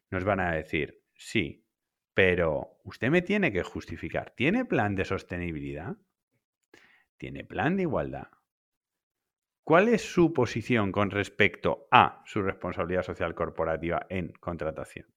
nos 0.09 0.23
van 0.23 0.39
a 0.39 0.53
decir, 0.53 1.03
sí, 1.17 1.67
pero 2.15 2.79
usted 2.85 3.11
me 3.11 3.23
tiene 3.23 3.51
que 3.51 3.65
justificar, 3.65 4.31
¿tiene 4.37 4.65
plan 4.65 4.95
de 4.95 5.05
sostenibilidad? 5.05 5.97
¿Tiene 7.17 7.43
plan 7.43 7.75
de 7.75 7.83
igualdad? 7.83 8.29
¿Cuál 9.67 9.89
es 9.89 10.03
su 10.03 10.33
posición 10.33 10.93
con 10.93 11.11
respecto 11.11 11.89
a 11.91 12.23
su 12.25 12.41
responsabilidad 12.41 13.03
social 13.03 13.35
corporativa 13.35 14.07
en 14.11 14.29
contratación? 14.39 15.09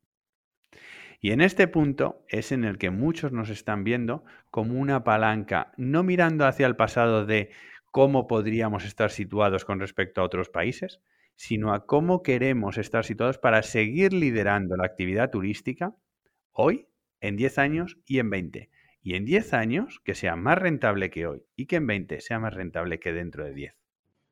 Y 1.20 1.30
en 1.34 1.42
este 1.42 1.68
punto 1.68 2.26
es 2.28 2.52
en 2.52 2.64
el 2.64 2.80
que 2.80 2.90
muchos 2.90 3.32
nos 3.32 3.52
están 3.52 3.84
viendo 3.84 4.24
como 4.50 4.80
una 4.80 5.04
palanca, 5.04 5.72
no 5.78 6.02
mirando 6.02 6.48
hacia 6.48 6.66
el 6.66 6.76
pasado 6.76 7.28
de 7.28 7.52
cómo 7.92 8.26
podríamos 8.26 8.86
estar 8.86 9.12
situados 9.12 9.66
con 9.66 9.80
respecto 9.80 10.20
a 10.20 10.24
otros 10.24 10.50
países, 10.50 11.00
sino 11.36 11.72
a 11.72 11.86
cómo 11.86 12.24
queremos 12.24 12.80
estar 12.80 13.06
situados 13.06 13.38
para 13.38 13.62
seguir 13.62 14.14
liderando 14.14 14.76
la 14.78 14.86
actividad 14.86 15.30
turística 15.30 15.96
hoy, 16.54 16.88
en 17.22 17.36
10 17.36 17.60
años 17.60 17.98
y 18.08 18.18
en 18.18 18.32
20. 18.32 18.72
Y 19.04 19.14
en 19.14 19.26
10 19.26 19.54
años 19.54 20.02
que 20.04 20.16
sea 20.16 20.36
más 20.36 20.58
rentable 20.58 21.12
que 21.12 21.28
hoy 21.28 21.44
y 21.56 21.68
que 21.68 21.76
en 21.76 21.86
20 21.86 22.20
sea 22.20 22.40
más 22.40 22.56
rentable 22.56 23.00
que 23.00 23.14
dentro 23.14 23.46
de 23.46 23.54
10. 23.54 23.79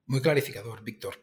Muy 0.08 0.22
clarificador, 0.22 0.84
Víctor. 0.84 1.16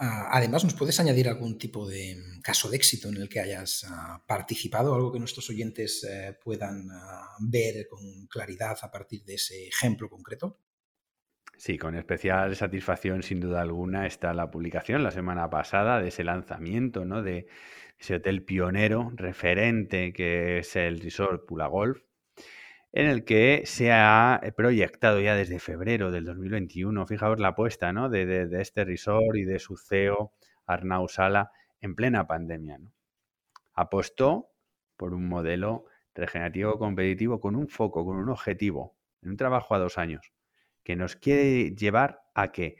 Ah, 0.00 0.28
además, 0.30 0.62
¿nos 0.62 0.74
puedes 0.74 1.00
añadir 1.00 1.28
algún 1.28 1.58
tipo 1.58 1.86
de 1.88 2.14
mm, 2.14 2.40
caso 2.40 2.70
de 2.70 2.76
éxito 2.76 3.08
en 3.08 3.16
el 3.16 3.28
que 3.28 3.40
hayas 3.40 3.84
ah, 3.90 4.22
participado? 4.28 4.94
Algo 4.94 5.12
que 5.12 5.18
nuestros 5.18 5.50
oyentes 5.50 6.04
eh, 6.04 6.38
puedan 6.42 6.88
ah, 6.92 7.36
ver 7.40 7.88
con 7.88 8.26
claridad 8.28 8.78
a 8.80 8.90
partir 8.92 9.24
de 9.24 9.34
ese 9.34 9.66
ejemplo 9.66 10.08
concreto. 10.08 10.60
Sí, 11.56 11.76
con 11.76 11.96
especial 11.96 12.54
satisfacción, 12.54 13.24
sin 13.24 13.40
duda 13.40 13.60
alguna, 13.60 14.06
está 14.06 14.32
la 14.32 14.48
publicación 14.52 15.02
la 15.02 15.10
semana 15.10 15.50
pasada 15.50 16.00
de 16.00 16.08
ese 16.08 16.22
lanzamiento, 16.22 17.04
¿no? 17.04 17.20
De 17.20 17.48
ese 17.98 18.14
hotel 18.14 18.44
pionero, 18.44 19.10
referente, 19.16 20.12
que 20.12 20.58
es 20.58 20.76
el 20.76 21.00
Resort 21.00 21.44
Pula 21.44 21.66
Golf, 21.66 22.00
en 22.92 23.06
el 23.06 23.24
que 23.24 23.62
se 23.64 23.92
ha 23.92 24.40
proyectado 24.56 25.20
ya 25.20 25.34
desde 25.34 25.58
febrero 25.58 26.10
del 26.10 26.24
2021, 26.24 27.06
fijaos 27.06 27.38
la 27.38 27.48
apuesta, 27.48 27.92
¿no? 27.92 28.08
De, 28.08 28.48
este 28.60 28.84
resort 28.84 29.36
y 29.36 29.44
de 29.44 29.58
su 29.58 29.76
CEO, 29.76 30.32
Arnau 30.66 31.08
Sala, 31.08 31.52
en 31.80 31.94
plena 31.94 32.26
pandemia. 32.26 32.80
Apostó 33.74 34.50
por 34.96 35.14
un 35.14 35.28
modelo 35.28 35.84
regenerativo 36.14 36.78
competitivo 36.78 37.40
con 37.40 37.54
un 37.54 37.68
foco, 37.68 38.04
con 38.04 38.16
un 38.16 38.28
objetivo, 38.30 38.96
en 39.22 39.30
un 39.30 39.36
trabajo 39.36 39.74
a 39.74 39.78
dos 39.78 39.98
años 39.98 40.32
que 40.82 40.96
nos 40.96 41.16
quiere 41.16 41.74
llevar 41.74 42.22
a 42.34 42.50
que 42.50 42.76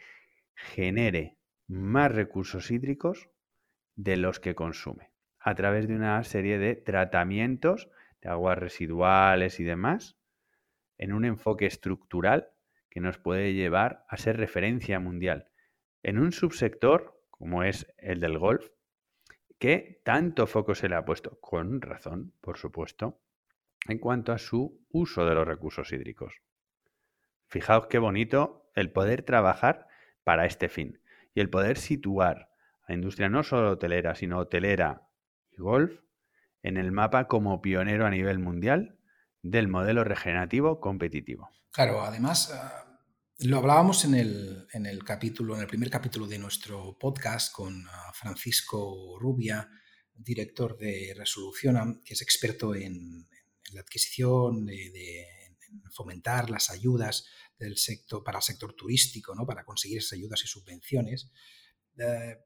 genere 0.55 1.37
más 1.67 2.11
recursos 2.11 2.71
hídricos 2.71 3.29
de 3.97 4.17
los 4.17 4.41
que 4.41 4.55
consume 4.55 5.13
a 5.39 5.55
través 5.55 5.87
de 5.87 5.95
una 5.95 6.25
serie 6.25 6.59
de 6.59 6.75
tratamientos 6.75 7.91
de 8.21 8.29
aguas 8.29 8.59
residuales 8.59 9.61
y 9.61 9.65
demás 9.65 10.17
en 10.97 11.13
un 11.13 11.25
enfoque 11.25 11.67
estructural 11.67 12.51
que 12.91 13.01
nos 13.01 13.19
puede 13.19 13.55
llevar 13.55 14.05
a 14.09 14.17
ser 14.17 14.37
referencia 14.37 14.99
mundial 15.01 15.51
en 16.03 16.19
un 16.19 16.33
subsector 16.33 17.23
como 17.31 17.63
es 17.63 17.93
el 17.99 18.21
del 18.21 18.39
golf 18.39 18.69
que 19.59 20.01
tanto 20.05 20.47
foco 20.47 20.75
se 20.75 20.89
le 20.89 20.95
ha 20.95 21.05
puesto, 21.05 21.39
con 21.41 21.81
razón, 21.81 22.33
por 22.41 22.59
supuesto, 22.59 23.21
en 23.89 23.99
cuanto 23.99 24.33
a 24.33 24.39
su 24.39 24.85
uso 24.91 25.27
de 25.27 25.35
los 25.35 25.47
recursos 25.47 25.93
hídricos. 25.93 26.43
Fijaos 27.49 27.87
qué 27.87 27.99
bonito 27.99 28.71
el 28.75 28.93
poder 28.93 29.23
trabajar 29.23 29.89
para 30.23 30.47
este 30.47 30.69
fin 30.69 31.01
y 31.35 31.41
el 31.41 31.51
poder 31.51 31.77
situar 31.77 32.51
a 32.87 32.95
industria 32.95 33.29
no 33.29 33.43
solo 33.43 33.71
hotelera, 33.71 34.15
sino 34.15 34.39
hotelera 34.39 35.09
y 35.51 35.57
golf 35.57 36.01
en 36.63 36.77
el 36.77 36.93
mapa 36.93 37.29
como 37.29 37.61
pionero 37.61 38.07
a 38.07 38.11
nivel 38.11 38.39
mundial 38.39 38.99
del 39.43 39.69
modelo 39.69 40.05
regenerativo 40.05 40.81
competitivo. 40.81 41.51
Claro, 41.71 42.03
además, 42.03 42.51
ah, 42.53 43.01
lo 43.39 43.59
hablábamos 43.59 44.05
en 44.05 44.15
el, 44.15 44.67
en 44.73 44.87
el, 44.87 45.05
capítulo, 45.05 45.55
en 45.55 45.63
el 45.63 45.67
primer 45.69 45.91
capítulo 45.91 46.27
de 46.27 46.39
nuestro 46.39 46.99
podcast 46.99 47.53
con 47.53 47.87
ah, 47.89 48.13
Francisco 48.13 49.17
Rubia, 49.21 49.69
director 50.13 50.77
de 50.77 51.15
Resolución, 51.17 52.03
que 52.05 52.15
es 52.15 52.23
experto 52.23 52.75
en, 52.75 53.29
la 53.73 53.81
adquisición, 53.81 54.67
de, 54.67 55.27
fomentar 55.93 56.49
las 56.49 56.71
ayudas 56.71 57.27
del 57.59 57.77
sector, 57.77 58.25
para 58.25 58.39
el 58.39 58.43
sector 58.43 58.73
turístico, 58.73 59.35
¿no? 59.35 59.47
para 59.47 59.65
conseguir 59.65 59.99
esas 59.99 60.15
ayudas 60.15 60.43
y 60.43 60.47
subvenciones. 60.49 61.31
Eh, 61.99 62.37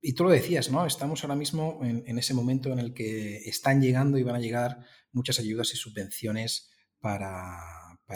y 0.00 0.12
tú 0.12 0.24
lo 0.24 0.30
decías, 0.30 0.70
¿no? 0.70 0.86
Estamos 0.86 1.22
ahora 1.24 1.34
mismo 1.34 1.80
en, 1.82 2.18
ese 2.18 2.34
momento 2.34 2.72
en 2.72 2.78
el 2.78 2.94
que 2.94 3.38
están 3.38 3.80
llegando 3.80 4.16
y 4.18 4.22
van 4.22 4.36
a 4.36 4.40
llegar 4.40 4.78
muchas 5.12 5.40
ayudas 5.40 5.72
y 5.72 5.76
subvenciones 5.76 6.70
para, 7.00 7.58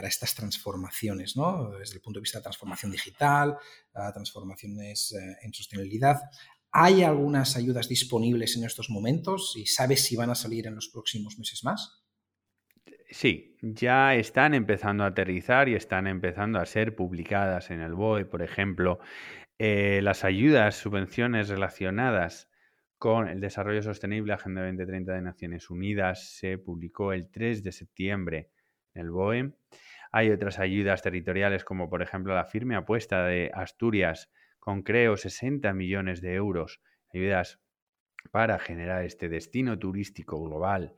estas 0.04 0.34
transformaciones, 0.34 1.36
¿no? 1.36 1.70
Desde 1.78 1.96
el 1.96 2.00
punto 2.00 2.18
de 2.18 2.22
vista 2.22 2.38
de 2.38 2.44
transformación 2.44 2.92
digital, 2.92 3.58
transformaciones 3.92 5.12
eh, 5.12 5.36
en 5.42 5.52
sostenibilidad. 5.52 6.20
¿Hay 6.70 7.02
algunas 7.02 7.56
ayudas 7.56 7.88
disponibles 7.88 8.56
en 8.56 8.64
estos 8.64 8.88
momentos 8.88 9.52
y 9.56 9.66
sabes 9.66 10.04
si 10.04 10.16
van 10.16 10.30
a 10.30 10.34
salir 10.34 10.66
en 10.66 10.74
los 10.74 10.88
próximos 10.88 11.38
meses 11.38 11.62
más? 11.64 12.02
Sí, 13.10 13.58
ya 13.60 14.14
están 14.14 14.54
empezando 14.54 15.04
a 15.04 15.08
aterrizar 15.08 15.68
y 15.68 15.74
están 15.74 16.06
empezando 16.06 16.58
a 16.58 16.64
ser 16.64 16.96
publicadas 16.96 17.70
en 17.70 17.80
el 17.80 17.92
BOE, 17.92 18.24
por 18.24 18.40
ejemplo. 18.40 19.00
Eh, 19.64 20.02
las 20.02 20.25
ayudas, 20.25 20.75
subvenciones 20.75 21.49
relacionadas 21.49 22.50
con 22.99 23.28
el 23.28 23.40
desarrollo 23.40 23.81
sostenible 23.81 24.33
Agenda 24.33 24.62
2030 24.62 25.12
de 25.12 25.23
Naciones 25.23 25.71
Unidas 25.71 26.33
se 26.37 26.59
publicó 26.59 27.12
el 27.12 27.31
3 27.31 27.62
de 27.62 27.71
septiembre 27.71 28.50
en 28.92 29.02
el 29.02 29.12
BOE. 29.12 29.52
Hay 30.11 30.33
otras 30.33 30.59
ayudas 30.59 31.00
territoriales 31.02 31.62
como 31.62 31.88
por 31.88 32.02
ejemplo 32.02 32.35
la 32.35 32.45
firme 32.45 32.75
apuesta 32.75 33.25
de 33.25 33.52
Asturias 33.54 34.33
con 34.59 34.83
creo 34.83 35.16
60 35.16 35.73
millones 35.75 36.21
de 36.23 36.35
euros, 36.35 36.81
ayudas 37.14 37.61
para 38.33 38.59
generar 38.59 39.04
este 39.04 39.28
destino 39.28 39.78
turístico 39.78 40.42
global 40.42 40.97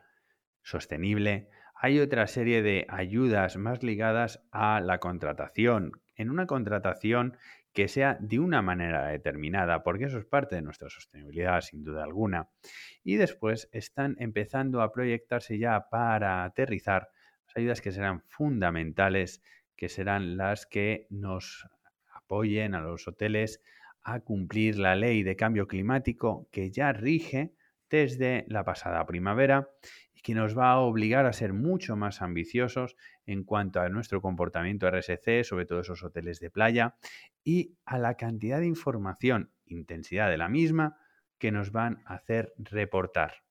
sostenible. 0.63 1.51
Hay 1.75 2.01
otra 2.01 2.27
serie 2.27 2.63
de 2.63 2.87
ayudas 2.89 3.59
más 3.59 3.83
ligadas 3.83 4.43
a 4.53 4.81
la 4.81 5.01
contratación. 5.01 6.01
En 6.17 6.31
una 6.31 6.47
contratación 6.47 7.37
que 7.75 7.89
sea 7.89 8.17
de 8.21 8.39
una 8.39 8.63
manera 8.63 9.09
determinada, 9.09 9.83
porque 9.83 10.05
eso 10.05 10.19
es 10.19 10.25
parte 10.25 10.55
de 10.55 10.63
nuestra 10.63 10.89
sostenibilidad, 10.89 11.61
sin 11.61 11.83
duda 11.83 12.05
alguna. 12.05 12.49
Y 13.03 13.17
después 13.17 13.69
están 13.73 14.17
empezando 14.21 14.81
a 14.81 14.93
proyectarse 14.93 15.59
ya 15.59 15.89
para 15.91 16.45
aterrizar 16.45 17.11
las 17.47 17.57
ayudas 17.57 17.81
que 17.81 17.91
serán 17.91 18.23
fundamentales, 18.29 19.43
que 19.77 19.89
serán 19.89 20.37
las 20.37 20.67
que 20.67 21.09
nos 21.11 21.69
apoyen 22.15 22.75
a 22.75 22.81
los 22.81 23.09
hoteles 23.09 23.61
a 24.05 24.21
cumplir 24.21 24.79
la 24.79 24.95
ley 24.95 25.25
de 25.25 25.35
cambio 25.35 25.67
climático 25.67 26.49
que 26.53 26.71
ya 26.71 26.93
rige 26.93 27.55
desde 27.91 28.45
la 28.49 28.65
pasada 28.65 29.05
primavera 29.05 29.69
y 30.15 30.21
que 30.21 30.35
nos 30.35 30.57
va 30.57 30.71
a 30.71 30.79
obligar 30.79 31.27
a 31.27 31.33
ser 31.33 31.53
mucho 31.53 31.97
más 31.97 32.23
ambiciosos 32.23 32.97
en 33.27 33.45
cuanto 33.45 33.81
a 33.81 33.89
nuestro 33.89 34.21
comportamiento 34.21 34.89
RSC, 34.89 35.45
sobre 35.45 35.67
todo 35.67 35.81
esos 35.81 36.03
hoteles 36.03 36.41
de 36.41 36.51
playa, 36.51 36.97
y 37.43 37.77
a 37.85 37.99
la 37.99 38.17
cantidad 38.17 38.61
de 38.61 38.67
información, 38.67 39.53
intensidad 39.67 40.31
de 40.31 40.39
la 40.39 40.49
misma, 40.49 40.99
que 41.39 41.53
nos 41.53 41.73
van 41.73 42.03
a 42.07 42.15
hacer 42.15 42.53
reportar. 42.57 43.45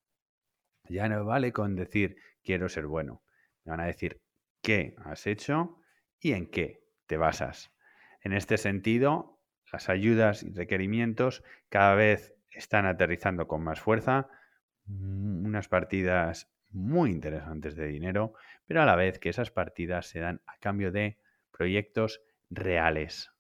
Ya 0.90 1.08
no 1.08 1.26
vale 1.26 1.52
con 1.52 1.76
decir 1.76 2.18
quiero 2.44 2.70
ser 2.70 2.88
bueno. 2.88 3.24
Me 3.64 3.72
van 3.72 3.80
a 3.80 3.86
decir 3.86 4.22
qué 4.62 4.96
has 5.06 5.28
hecho 5.28 5.78
y 6.20 6.34
en 6.34 6.50
qué 6.50 6.84
te 7.06 7.18
basas. 7.18 7.72
En 8.22 8.34
este 8.34 8.58
sentido, 8.58 9.42
las 9.72 9.90
ayudas 9.90 10.44
y 10.44 10.52
requerimientos 10.52 11.44
cada 11.70 11.96
vez 11.96 12.36
están 12.52 12.86
aterrizando 12.86 13.48
con 13.48 13.64
más 13.64 13.80
fuerza, 13.80 14.30
mm, 14.86 15.46
unas 15.46 15.68
partidas 15.68 16.53
muy 16.74 17.12
interesantes 17.12 17.76
de 17.76 17.88
dinero, 17.88 18.34
pero 18.66 18.82
a 18.82 18.86
la 18.86 18.96
vez 18.96 19.20
que 19.20 19.30
esas 19.30 19.52
partidas 19.52 20.08
se 20.08 20.20
dan 20.20 20.42
a 20.46 20.58
cambio 20.58 20.92
de 20.92 21.20
proyectos 21.52 22.22
reales, 22.50 23.32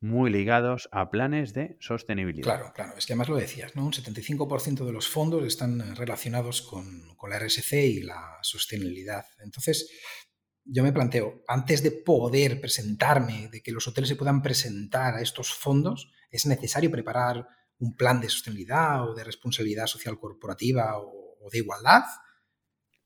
muy 0.00 0.30
ligados 0.30 0.88
a 0.90 1.10
planes 1.10 1.52
de 1.52 1.76
sostenibilidad. 1.78 2.42
Claro, 2.42 2.72
claro, 2.74 2.94
es 2.98 3.06
que 3.06 3.12
además 3.12 3.28
lo 3.28 3.36
decías, 3.36 3.76
¿no? 3.76 3.86
Un 3.86 3.92
75% 3.92 4.84
de 4.84 4.92
los 4.92 5.08
fondos 5.08 5.44
están 5.44 5.94
relacionados 5.94 6.62
con, 6.62 7.14
con 7.16 7.30
la 7.30 7.38
RSC 7.38 7.72
y 7.74 8.02
la 8.02 8.38
sostenibilidad. 8.42 9.24
Entonces, 9.38 9.88
yo 10.64 10.82
me 10.82 10.92
planteo, 10.92 11.42
antes 11.48 11.82
de 11.82 11.90
poder 11.90 12.60
presentarme, 12.60 13.48
de 13.48 13.62
que 13.62 13.72
los 13.72 13.86
hoteles 13.88 14.08
se 14.08 14.16
puedan 14.16 14.42
presentar 14.42 15.14
a 15.14 15.20
estos 15.20 15.52
fondos, 15.52 16.12
¿es 16.30 16.46
necesario 16.46 16.90
preparar 16.90 17.46
un 17.78 17.96
plan 17.96 18.20
de 18.20 18.28
sostenibilidad 18.28 19.08
o 19.08 19.14
de 19.14 19.24
responsabilidad 19.24 19.86
social 19.86 20.18
corporativa 20.18 20.98
o, 20.98 21.48
de 21.50 21.58
igualdad? 21.58 22.02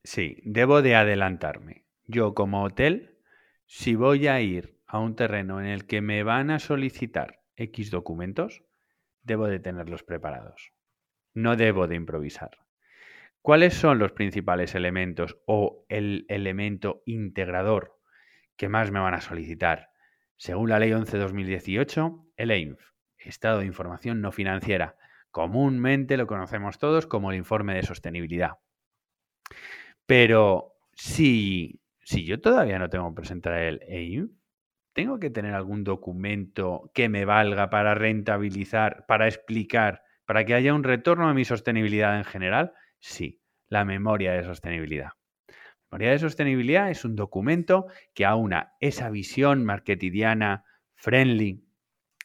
Sí, 0.09 0.37
debo 0.45 0.81
de 0.81 0.95
adelantarme. 0.95 1.83
Yo 2.05 2.33
como 2.33 2.63
hotel, 2.63 3.17
si 3.65 3.95
voy 3.95 4.27
a 4.27 4.39
ir 4.39 4.79
a 4.87 4.99
un 4.99 5.17
terreno 5.17 5.59
en 5.59 5.65
el 5.65 5.85
que 5.85 5.99
me 5.99 6.23
van 6.23 6.49
a 6.49 6.59
solicitar 6.59 7.41
X 7.57 7.91
documentos, 7.91 8.63
debo 9.23 9.47
de 9.47 9.59
tenerlos 9.59 10.03
preparados. 10.03 10.71
No 11.33 11.57
debo 11.57 11.87
de 11.87 11.95
improvisar. 11.95 12.51
¿Cuáles 13.41 13.73
son 13.73 13.99
los 13.99 14.13
principales 14.13 14.75
elementos 14.75 15.39
o 15.45 15.85
el 15.89 16.25
elemento 16.29 17.03
integrador 17.05 17.99
que 18.55 18.69
más 18.69 18.91
me 18.91 19.01
van 19.01 19.13
a 19.13 19.19
solicitar? 19.19 19.89
Según 20.37 20.69
la 20.69 20.79
Ley 20.79 20.91
11-2018, 20.91 22.31
el 22.37 22.51
EINF, 22.51 22.79
Estado 23.17 23.59
de 23.59 23.65
Información 23.65 24.21
No 24.21 24.31
Financiera. 24.31 24.95
Comúnmente 25.31 26.15
lo 26.15 26.27
conocemos 26.27 26.79
todos 26.79 27.07
como 27.07 27.31
el 27.31 27.37
informe 27.37 27.75
de 27.75 27.83
sostenibilidad. 27.83 28.51
Pero 30.07 30.77
si, 30.93 31.81
si 32.01 32.25
yo 32.25 32.39
todavía 32.39 32.79
no 32.79 32.89
tengo 32.89 33.09
que 33.09 33.17
presentar 33.17 33.53
el 33.59 33.81
EINF, 33.87 34.31
¿tengo 34.93 35.19
que 35.19 35.29
tener 35.29 35.53
algún 35.53 35.83
documento 35.83 36.89
que 36.93 37.09
me 37.09 37.25
valga 37.25 37.69
para 37.69 37.93
rentabilizar, 37.93 39.05
para 39.05 39.27
explicar, 39.27 40.01
para 40.25 40.45
que 40.45 40.55
haya 40.55 40.73
un 40.73 40.83
retorno 40.83 41.27
a 41.27 41.33
mi 41.33 41.43
sostenibilidad 41.45 42.17
en 42.17 42.23
general? 42.23 42.73
Sí, 42.99 43.41
la 43.67 43.83
memoria 43.83 44.31
de 44.31 44.43
sostenibilidad. 44.43 45.11
Memoria 45.91 46.11
de 46.11 46.19
sostenibilidad 46.19 46.89
es 46.89 47.03
un 47.05 47.15
documento 47.15 47.87
que 48.13 48.25
aúna 48.25 48.73
esa 48.79 49.09
visión 49.09 49.65
marketidiana, 49.65 50.63
friendly, 50.95 51.65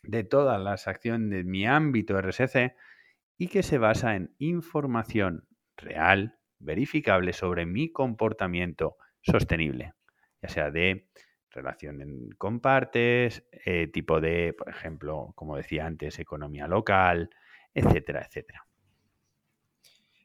de 0.05 0.25
todas 0.25 0.61
las 0.61 0.88
acciones 0.88 1.31
de 1.31 1.45
mi 1.45 1.66
ámbito 1.66 2.18
RSC 2.18 2.77
y 3.38 3.49
que 3.49 3.62
se 3.62 3.79
basa 3.79 4.14
en 4.14 4.35
información 4.38 5.49
real, 5.77 6.38
verificable 6.62 7.33
sobre 7.33 7.66
mi 7.66 7.92
comportamiento 7.92 8.96
sostenible, 9.20 9.92
ya 10.40 10.48
sea 10.48 10.70
de 10.70 11.09
relación 11.51 12.31
con 12.38 12.61
partes, 12.61 13.44
eh, 13.66 13.88
tipo 13.92 14.20
de, 14.20 14.55
por 14.57 14.68
ejemplo, 14.68 15.33
como 15.35 15.57
decía 15.57 15.87
antes, 15.87 16.18
economía 16.18 16.66
local, 16.66 17.31
etcétera, 17.75 18.27
etcétera. 18.27 18.66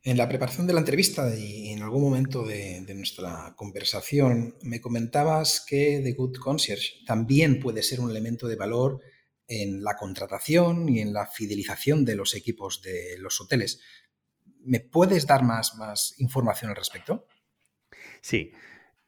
En 0.03 0.15
la 0.15 0.29
preparación 0.29 0.67
de 0.67 0.73
la 0.73 0.79
entrevista 0.79 1.35
y 1.35 1.71
en 1.73 1.81
algún 1.81 2.01
momento 2.01 2.45
de, 2.45 2.81
nuestra 2.95 3.53
conversación 3.57 4.55
me 4.61 4.79
comentabas 4.79 5.65
que 5.67 5.99
The 6.01 6.13
Good 6.13 6.37
Concierge 6.37 7.03
también 7.05 7.59
puede 7.59 7.83
ser 7.83 7.99
un 7.99 8.09
elemento 8.09 8.47
de 8.47 8.55
valor 8.55 9.01
en 9.49 9.83
la 9.83 9.97
contratación 9.97 10.87
y 10.87 11.01
en 11.01 11.11
la 11.11 11.25
fidelización 11.27 12.05
de 12.05 12.15
los 12.15 12.35
equipos 12.35 12.81
de 12.81 13.17
los 13.19 13.41
hoteles. 13.41 13.81
¿Me 14.67 14.81
puedes 14.81 15.25
dar 15.25 15.43
más, 15.43 15.75
más 15.77 16.13
información 16.19 16.71
al 16.71 16.75
respecto? 16.75 17.25
Sí. 18.21 18.51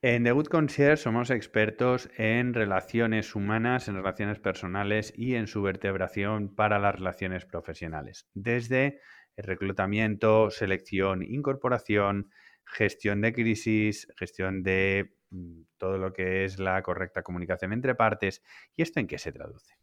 En 0.02 0.24
The 0.24 0.32
Good 0.32 0.46
Concierge 0.46 0.96
somos 0.96 1.30
expertos 1.30 2.10
en 2.16 2.54
relaciones 2.54 3.36
humanas, 3.36 3.90
en 3.90 3.96
relaciones 3.96 4.40
personales 4.40 5.12
y 5.14 5.36
en 5.36 5.48
su 5.48 5.62
vertebración 5.62 6.56
para 6.56 6.80
las 6.80 6.96
relaciones 6.96 7.46
profesionales. 7.46 8.30
Desde 8.34 9.02
reclutamiento, 9.36 10.50
selección, 10.50 11.24
incorporación, 11.24 12.32
gestión 12.64 13.20
de 13.20 13.34
crisis, 13.34 14.08
gestión 14.18 14.64
de 14.64 15.18
mm, 15.32 15.64
todo 15.78 15.98
lo 15.98 16.14
que 16.14 16.46
es 16.46 16.58
la 16.58 16.82
correcta 16.84 17.22
comunicación 17.22 17.74
entre 17.74 17.96
partes. 17.96 18.42
¿Y 18.78 18.84
esto 18.84 19.02
en 19.02 19.08
qué 19.08 19.18
se 19.18 19.34
traduce? 19.34 19.76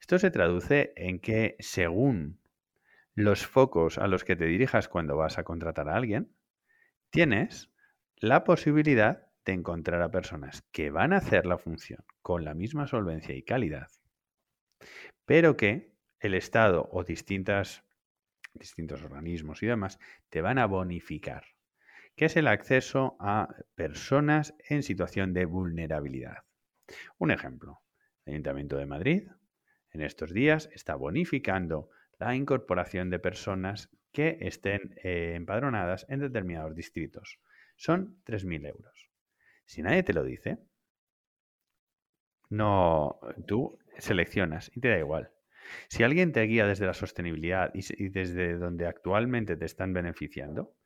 Esto 0.00 0.18
se 0.18 0.32
traduce 0.32 0.92
en 0.96 1.20
que 1.20 1.54
según 1.60 2.41
los 3.14 3.46
focos 3.46 3.98
a 3.98 4.06
los 4.06 4.24
que 4.24 4.36
te 4.36 4.46
dirijas 4.46 4.88
cuando 4.88 5.16
vas 5.16 5.38
a 5.38 5.44
contratar 5.44 5.88
a 5.88 5.96
alguien, 5.96 6.34
tienes 7.10 7.70
la 8.16 8.44
posibilidad 8.44 9.26
de 9.44 9.52
encontrar 9.52 10.02
a 10.02 10.10
personas 10.10 10.62
que 10.72 10.90
van 10.90 11.12
a 11.12 11.18
hacer 11.18 11.46
la 11.46 11.58
función 11.58 12.04
con 12.22 12.44
la 12.44 12.54
misma 12.54 12.86
solvencia 12.86 13.34
y 13.34 13.42
calidad, 13.42 13.88
pero 15.24 15.56
que 15.56 15.92
el 16.20 16.34
Estado 16.34 16.88
o 16.92 17.02
distintas, 17.04 17.84
distintos 18.54 19.02
organismos 19.02 19.62
y 19.62 19.66
demás 19.66 19.98
te 20.28 20.40
van 20.40 20.58
a 20.58 20.66
bonificar, 20.66 21.44
que 22.16 22.26
es 22.26 22.36
el 22.36 22.46
acceso 22.46 23.16
a 23.18 23.48
personas 23.74 24.54
en 24.68 24.82
situación 24.82 25.32
de 25.32 25.44
vulnerabilidad. 25.44 26.44
Un 27.18 27.32
ejemplo, 27.32 27.82
el 28.24 28.34
Ayuntamiento 28.34 28.76
de 28.76 28.86
Madrid 28.86 29.28
en 29.90 30.02
estos 30.02 30.32
días 30.32 30.70
está 30.72 30.94
bonificando 30.94 31.90
la 32.22 32.36
incorporación 32.36 33.10
de 33.10 33.18
personas 33.18 33.90
que 34.12 34.38
estén 34.40 34.94
eh, 35.02 35.32
empadronadas 35.34 36.06
en 36.08 36.20
determinados 36.20 36.76
distritos. 36.76 37.40
Son 37.76 38.22
3.000 38.24 38.66
euros. 38.68 39.10
Si 39.64 39.82
nadie 39.82 40.02
te 40.02 40.12
lo 40.12 40.22
dice, 40.22 40.58
no, 42.48 43.18
tú 43.46 43.78
seleccionas 43.98 44.70
y 44.74 44.80
te 44.80 44.88
da 44.88 44.98
igual. 44.98 45.32
Si 45.88 46.02
alguien 46.02 46.32
te 46.32 46.42
guía 46.42 46.66
desde 46.66 46.86
la 46.86 46.94
sostenibilidad 46.94 47.72
y, 47.74 48.08
desde 48.10 48.56
donde 48.56 48.86
actualmente 48.86 49.56
te 49.56 49.64
están 49.64 49.92
beneficiando, 49.92 50.76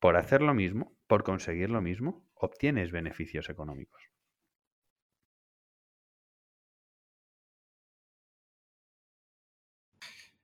por 0.00 0.16
hacer 0.16 0.42
lo 0.42 0.54
mismo, 0.54 0.96
por 1.06 1.24
conseguir 1.24 1.70
lo 1.70 1.80
mismo, 1.80 2.28
obtienes 2.34 2.90
beneficios 2.90 3.48
económicos. 3.48 4.07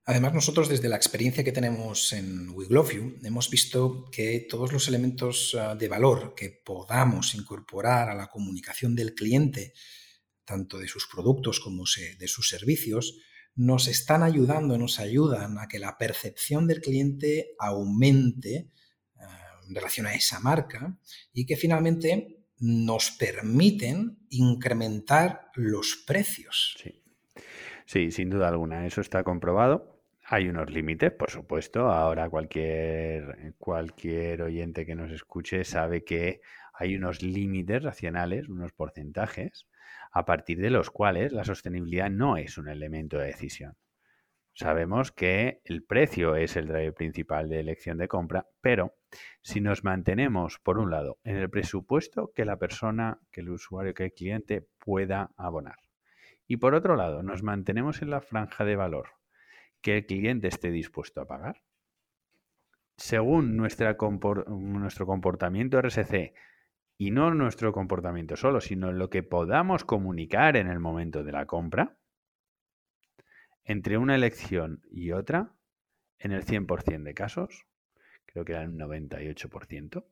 Además, 0.06 0.34
nosotros 0.34 0.68
desde 0.68 0.90
la 0.90 0.96
experiencia 0.96 1.44
que 1.44 1.52
tenemos 1.52 2.12
en 2.12 2.50
We 2.50 2.66
hemos 3.22 3.48
visto 3.48 4.04
que 4.12 4.46
todos 4.50 4.70
los 4.70 4.86
elementos 4.86 5.56
ah, 5.58 5.74
de 5.74 5.88
valor 5.88 6.34
que 6.36 6.50
podamos 6.50 7.34
incorporar 7.34 8.10
a 8.10 8.14
la 8.14 8.26
comunicación 8.26 8.94
del 8.94 9.14
cliente, 9.14 9.72
tanto 10.44 10.76
de 10.78 10.88
sus 10.88 11.06
productos 11.06 11.58
como 11.58 11.84
de 12.18 12.28
sus 12.28 12.50
servicios, 12.50 13.18
nos 13.54 13.88
están 13.88 14.22
ayudando, 14.22 14.76
nos 14.76 14.98
ayudan 14.98 15.58
a 15.58 15.68
que 15.68 15.78
la 15.78 15.96
percepción 15.96 16.66
del 16.66 16.82
cliente 16.82 17.54
aumente 17.58 18.72
ah, 19.16 19.60
en 19.66 19.74
relación 19.74 20.06
a 20.06 20.14
esa 20.14 20.38
marca 20.38 20.98
y 21.32 21.46
que 21.46 21.56
finalmente 21.56 22.44
nos 22.58 23.10
permiten 23.10 24.18
incrementar 24.28 25.50
los 25.54 26.04
precios. 26.06 26.76
Sí, 27.86 28.10
sin 28.10 28.28
duda 28.28 28.48
alguna, 28.48 28.86
eso 28.86 29.00
está 29.00 29.24
comprobado. 29.24 29.93
Hay 30.26 30.48
unos 30.48 30.70
límites, 30.70 31.12
por 31.12 31.30
supuesto. 31.30 31.90
Ahora 31.90 32.30
cualquier, 32.30 33.54
cualquier 33.58 34.40
oyente 34.40 34.86
que 34.86 34.94
nos 34.94 35.10
escuche 35.10 35.64
sabe 35.64 36.02
que 36.02 36.40
hay 36.72 36.96
unos 36.96 37.22
límites 37.22 37.82
racionales, 37.82 38.48
unos 38.48 38.72
porcentajes, 38.72 39.66
a 40.12 40.24
partir 40.24 40.60
de 40.60 40.70
los 40.70 40.90
cuales 40.90 41.32
la 41.32 41.44
sostenibilidad 41.44 42.08
no 42.08 42.38
es 42.38 42.56
un 42.56 42.68
elemento 42.68 43.18
de 43.18 43.26
decisión. 43.26 43.76
Sabemos 44.54 45.12
que 45.12 45.60
el 45.64 45.82
precio 45.82 46.36
es 46.36 46.56
el 46.56 46.68
driver 46.68 46.94
principal 46.94 47.50
de 47.50 47.60
elección 47.60 47.98
de 47.98 48.08
compra, 48.08 48.46
pero 48.62 48.96
si 49.42 49.60
nos 49.60 49.84
mantenemos, 49.84 50.58
por 50.58 50.78
un 50.78 50.90
lado, 50.90 51.18
en 51.24 51.36
el 51.36 51.50
presupuesto 51.50 52.32
que 52.34 52.46
la 52.46 52.56
persona, 52.56 53.18
que 53.30 53.42
el 53.42 53.50
usuario, 53.50 53.92
que 53.92 54.04
el 54.04 54.12
cliente 54.14 54.66
pueda 54.78 55.32
abonar, 55.36 55.76
y 56.46 56.56
por 56.56 56.74
otro 56.74 56.96
lado, 56.96 57.22
nos 57.22 57.42
mantenemos 57.42 58.00
en 58.00 58.10
la 58.10 58.22
franja 58.22 58.64
de 58.64 58.76
valor 58.76 59.08
que 59.84 59.98
el 59.98 60.06
cliente 60.06 60.48
esté 60.48 60.70
dispuesto 60.70 61.20
a 61.20 61.26
pagar. 61.26 61.62
Según 62.96 63.54
nuestro 63.54 63.96
comportamiento 63.98 65.78
RSC, 65.78 66.32
y 66.96 67.10
no 67.10 67.34
nuestro 67.34 67.70
comportamiento 67.74 68.34
solo, 68.34 68.62
sino 68.62 68.92
lo 68.92 69.10
que 69.10 69.22
podamos 69.22 69.84
comunicar 69.84 70.56
en 70.56 70.68
el 70.68 70.80
momento 70.80 71.22
de 71.22 71.32
la 71.32 71.44
compra, 71.44 71.98
entre 73.64 73.98
una 73.98 74.14
elección 74.14 74.80
y 74.90 75.12
otra, 75.12 75.52
en 76.18 76.32
el 76.32 76.46
100% 76.46 77.02
de 77.02 77.12
casos, 77.12 77.66
creo 78.24 78.46
que 78.46 78.52
era 78.52 78.62
el 78.62 78.72
98%, 78.72 80.06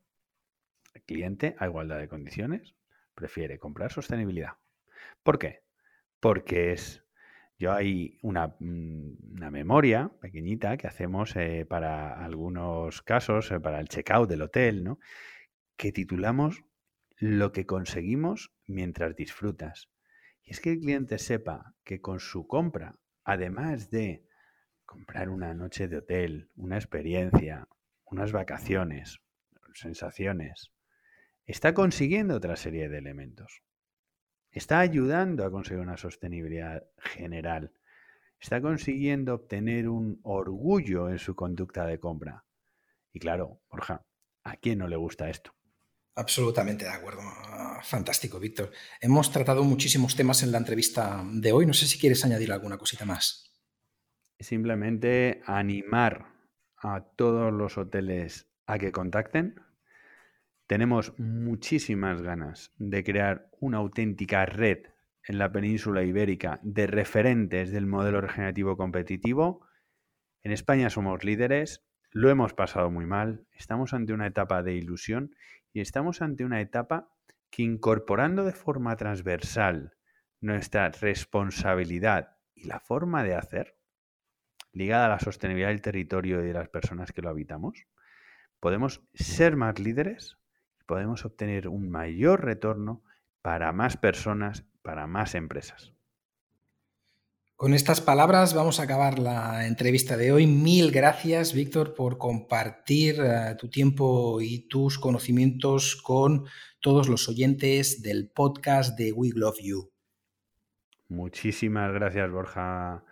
el 0.92 1.02
cliente, 1.04 1.56
a 1.58 1.66
igualdad 1.66 1.98
de 1.98 2.08
condiciones, 2.08 2.74
prefiere 3.14 3.58
comprar 3.58 3.90
sostenibilidad. 3.90 4.58
¿Por 5.22 5.38
qué? 5.38 5.62
Porque 6.20 6.72
es 6.72 7.06
yo 7.62 7.72
hay 7.72 8.18
una, 8.22 8.56
mm, 8.58 9.34
una, 9.34 9.50
memoria 9.52 10.10
pequeñita 10.20 10.76
que 10.76 10.88
hacemos 10.88 11.36
eh, 11.36 11.64
para 11.64 12.24
algunos 12.24 13.02
casos, 13.02 13.52
eh, 13.52 13.60
para 13.60 13.78
el 13.78 13.86
checkout 13.86 14.28
del 14.28 14.42
hotel, 14.42 14.82
¿no? 14.82 14.98
que 15.76 15.92
titulamos 15.92 16.64
Lo 17.18 17.52
que 17.52 17.64
conseguimos 17.64 18.52
mientras 18.66 19.14
disfrutas. 19.14 19.88
Y 20.42 20.50
es 20.50 20.60
que 20.60 20.72
el 20.72 20.80
cliente 20.80 21.18
sepa 21.18 21.76
que 21.84 22.00
con 22.00 22.18
su 22.18 22.48
compra, 22.48 22.98
además 23.22 23.90
de 23.90 24.26
comprar 24.84 25.28
una 25.28 25.54
noche 25.54 25.86
de 25.86 25.98
hotel, 25.98 26.50
una 26.56 26.78
experiencia, 26.78 27.68
unas 28.06 28.32
vacaciones, 28.32 29.20
sensaciones, 29.74 30.72
está 31.46 31.74
consiguiendo 31.74 32.34
otra 32.34 32.56
serie 32.56 32.88
de 32.88 32.98
elementos. 32.98 33.62
Está 34.52 34.80
ayudando 34.80 35.46
a 35.46 35.50
conseguir 35.50 35.80
una 35.80 35.96
sostenibilidad 35.96 36.84
general. 36.98 37.72
Está 38.38 38.60
consiguiendo 38.60 39.34
obtener 39.34 39.88
un 39.88 40.20
orgullo 40.22 41.08
en 41.08 41.18
su 41.18 41.34
conducta 41.34 41.86
de 41.86 41.98
compra. 41.98 42.44
Y 43.12 43.18
claro, 43.18 43.62
Borja, 43.70 44.04
¿a 44.44 44.56
quién 44.56 44.78
no 44.80 44.88
le 44.88 44.96
gusta 44.96 45.30
esto? 45.30 45.54
Absolutamente 46.14 46.84
de 46.84 46.90
acuerdo. 46.90 47.22
Fantástico, 47.82 48.38
Víctor. 48.38 48.70
Hemos 49.00 49.32
tratado 49.32 49.64
muchísimos 49.64 50.14
temas 50.14 50.42
en 50.42 50.52
la 50.52 50.58
entrevista 50.58 51.24
de 51.32 51.52
hoy. 51.52 51.64
No 51.64 51.72
sé 51.72 51.86
si 51.86 51.98
quieres 51.98 52.22
añadir 52.24 52.52
alguna 52.52 52.76
cosita 52.76 53.06
más. 53.06 53.50
Simplemente 54.38 55.40
animar 55.46 56.26
a 56.76 57.06
todos 57.16 57.50
los 57.52 57.78
hoteles 57.78 58.48
a 58.66 58.78
que 58.78 58.92
contacten 58.92 59.54
tenemos 60.72 61.12
muchísimas 61.18 62.22
ganas 62.22 62.72
de 62.78 63.04
crear 63.04 63.50
una 63.60 63.76
auténtica 63.76 64.46
red 64.46 64.78
en 65.22 65.36
la 65.36 65.52
península 65.52 66.02
ibérica 66.02 66.60
de 66.62 66.86
referentes 66.86 67.70
del 67.72 67.84
modelo 67.84 68.22
regenerativo 68.22 68.78
competitivo. 68.78 69.66
En 70.42 70.50
España 70.50 70.88
somos 70.88 71.24
líderes, 71.24 71.84
lo 72.10 72.30
hemos 72.30 72.54
pasado 72.54 72.90
muy 72.90 73.04
mal, 73.04 73.46
estamos 73.52 73.92
ante 73.92 74.14
una 74.14 74.26
etapa 74.26 74.62
de 74.62 74.72
ilusión 74.72 75.36
y 75.74 75.82
estamos 75.82 76.22
ante 76.22 76.42
una 76.42 76.62
etapa 76.62 77.10
que 77.50 77.64
incorporando 77.64 78.42
de 78.42 78.52
forma 78.52 78.96
transversal 78.96 79.92
nuestra 80.40 80.88
responsabilidad 80.88 82.38
y 82.54 82.64
la 82.64 82.80
forma 82.80 83.24
de 83.24 83.34
hacer, 83.34 83.76
ligada 84.72 85.04
a 85.04 85.10
la 85.10 85.20
sostenibilidad 85.20 85.68
del 85.68 85.82
territorio 85.82 86.42
y 86.42 86.46
de 86.46 86.54
las 86.54 86.70
personas 86.70 87.12
que 87.12 87.20
lo 87.20 87.28
habitamos, 87.28 87.84
podemos 88.58 89.02
ser 89.12 89.56
más 89.56 89.78
líderes 89.78 90.38
podemos 90.92 91.24
obtener 91.24 91.68
un 91.68 91.88
mayor 91.88 92.44
retorno 92.44 93.02
para 93.40 93.72
más 93.72 93.96
personas, 93.96 94.66
para 94.82 95.06
más 95.06 95.34
empresas. 95.34 95.94
Con 97.56 97.72
estas 97.72 98.02
palabras 98.02 98.52
vamos 98.52 98.78
a 98.78 98.82
acabar 98.82 99.18
la 99.18 99.66
entrevista 99.66 100.18
de 100.18 100.32
hoy. 100.32 100.46
Mil 100.46 100.90
gracias, 100.90 101.54
Víctor, 101.54 101.94
por 101.94 102.18
compartir 102.18 103.16
eh, 103.20 103.56
tu 103.58 103.70
tiempo 103.70 104.42
y 104.42 104.68
tus 104.68 104.98
conocimientos 104.98 105.96
con 105.96 106.44
todos 106.78 107.08
los 107.08 107.26
oyentes 107.26 108.02
del 108.02 108.28
podcast 108.28 108.94
de 108.98 109.12
We 109.12 109.30
Love 109.34 109.60
You. 109.62 109.90
Muchísimas 111.08 111.90
gracias, 111.94 112.30
Borja, 112.30 113.02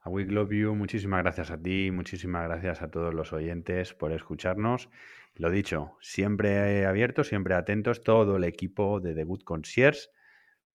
a 0.00 0.08
We 0.08 0.24
Love 0.24 0.52
You. 0.52 0.74
Muchísimas 0.74 1.22
gracias 1.22 1.50
a 1.50 1.58
ti, 1.58 1.90
muchísimas 1.90 2.44
gracias 2.44 2.80
a 2.80 2.90
todos 2.90 3.12
los 3.12 3.34
oyentes 3.34 3.92
por 3.92 4.12
escucharnos 4.12 4.88
lo 5.36 5.50
dicho, 5.50 5.96
siempre 6.00 6.86
abiertos, 6.86 7.28
siempre 7.28 7.54
atentos, 7.54 8.02
todo 8.02 8.36
el 8.36 8.44
equipo 8.44 9.00
de 9.00 9.14
The 9.14 9.24
Good 9.24 9.42
Concierge 9.42 10.08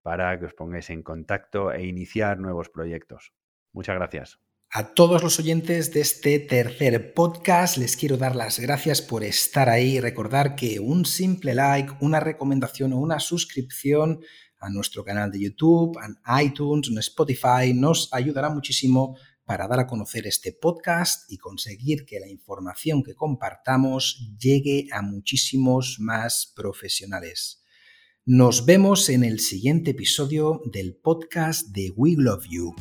para 0.02 0.38
que 0.38 0.46
os 0.46 0.54
pongáis 0.54 0.90
en 0.90 1.02
contacto 1.02 1.72
e 1.72 1.86
iniciar 1.86 2.38
nuevos 2.38 2.68
proyectos. 2.68 3.32
Muchas 3.72 3.96
gracias. 3.96 4.40
A 4.70 4.92
todos 4.92 5.22
los 5.22 5.38
oyentes 5.38 5.94
de 5.94 6.00
este 6.00 6.38
tercer 6.40 7.14
podcast 7.14 7.78
les 7.78 7.96
quiero 7.96 8.18
dar 8.18 8.36
las 8.36 8.58
gracias 8.58 9.00
por 9.00 9.24
estar 9.24 9.68
ahí. 9.68 9.98
Recordar 9.98 10.56
que 10.56 10.78
un 10.78 11.06
simple 11.06 11.54
like, 11.54 11.94
una 12.00 12.20
recomendación 12.20 12.92
o 12.92 12.98
una 12.98 13.18
suscripción 13.18 14.20
a 14.60 14.68
nuestro 14.68 15.04
canal 15.04 15.30
de 15.30 15.40
YouTube, 15.40 15.98
en 16.04 16.16
iTunes, 16.44 16.88
en 16.90 16.98
Spotify, 16.98 17.72
nos 17.74 18.12
ayudará 18.12 18.50
muchísimo 18.50 19.16
para 19.48 19.66
dar 19.66 19.80
a 19.80 19.86
conocer 19.86 20.26
este 20.26 20.52
podcast 20.52 21.24
y 21.32 21.38
conseguir 21.38 22.04
que 22.04 22.20
la 22.20 22.28
información 22.28 23.02
que 23.02 23.14
compartamos 23.14 24.36
llegue 24.38 24.88
a 24.92 25.00
muchísimos 25.00 25.96
más 25.98 26.52
profesionales. 26.54 27.64
Nos 28.26 28.66
vemos 28.66 29.08
en 29.08 29.24
el 29.24 29.40
siguiente 29.40 29.92
episodio 29.92 30.60
del 30.70 30.96
podcast 30.96 31.68
de 31.68 31.90
We 31.96 32.16
Love 32.18 32.44
You. 32.50 32.74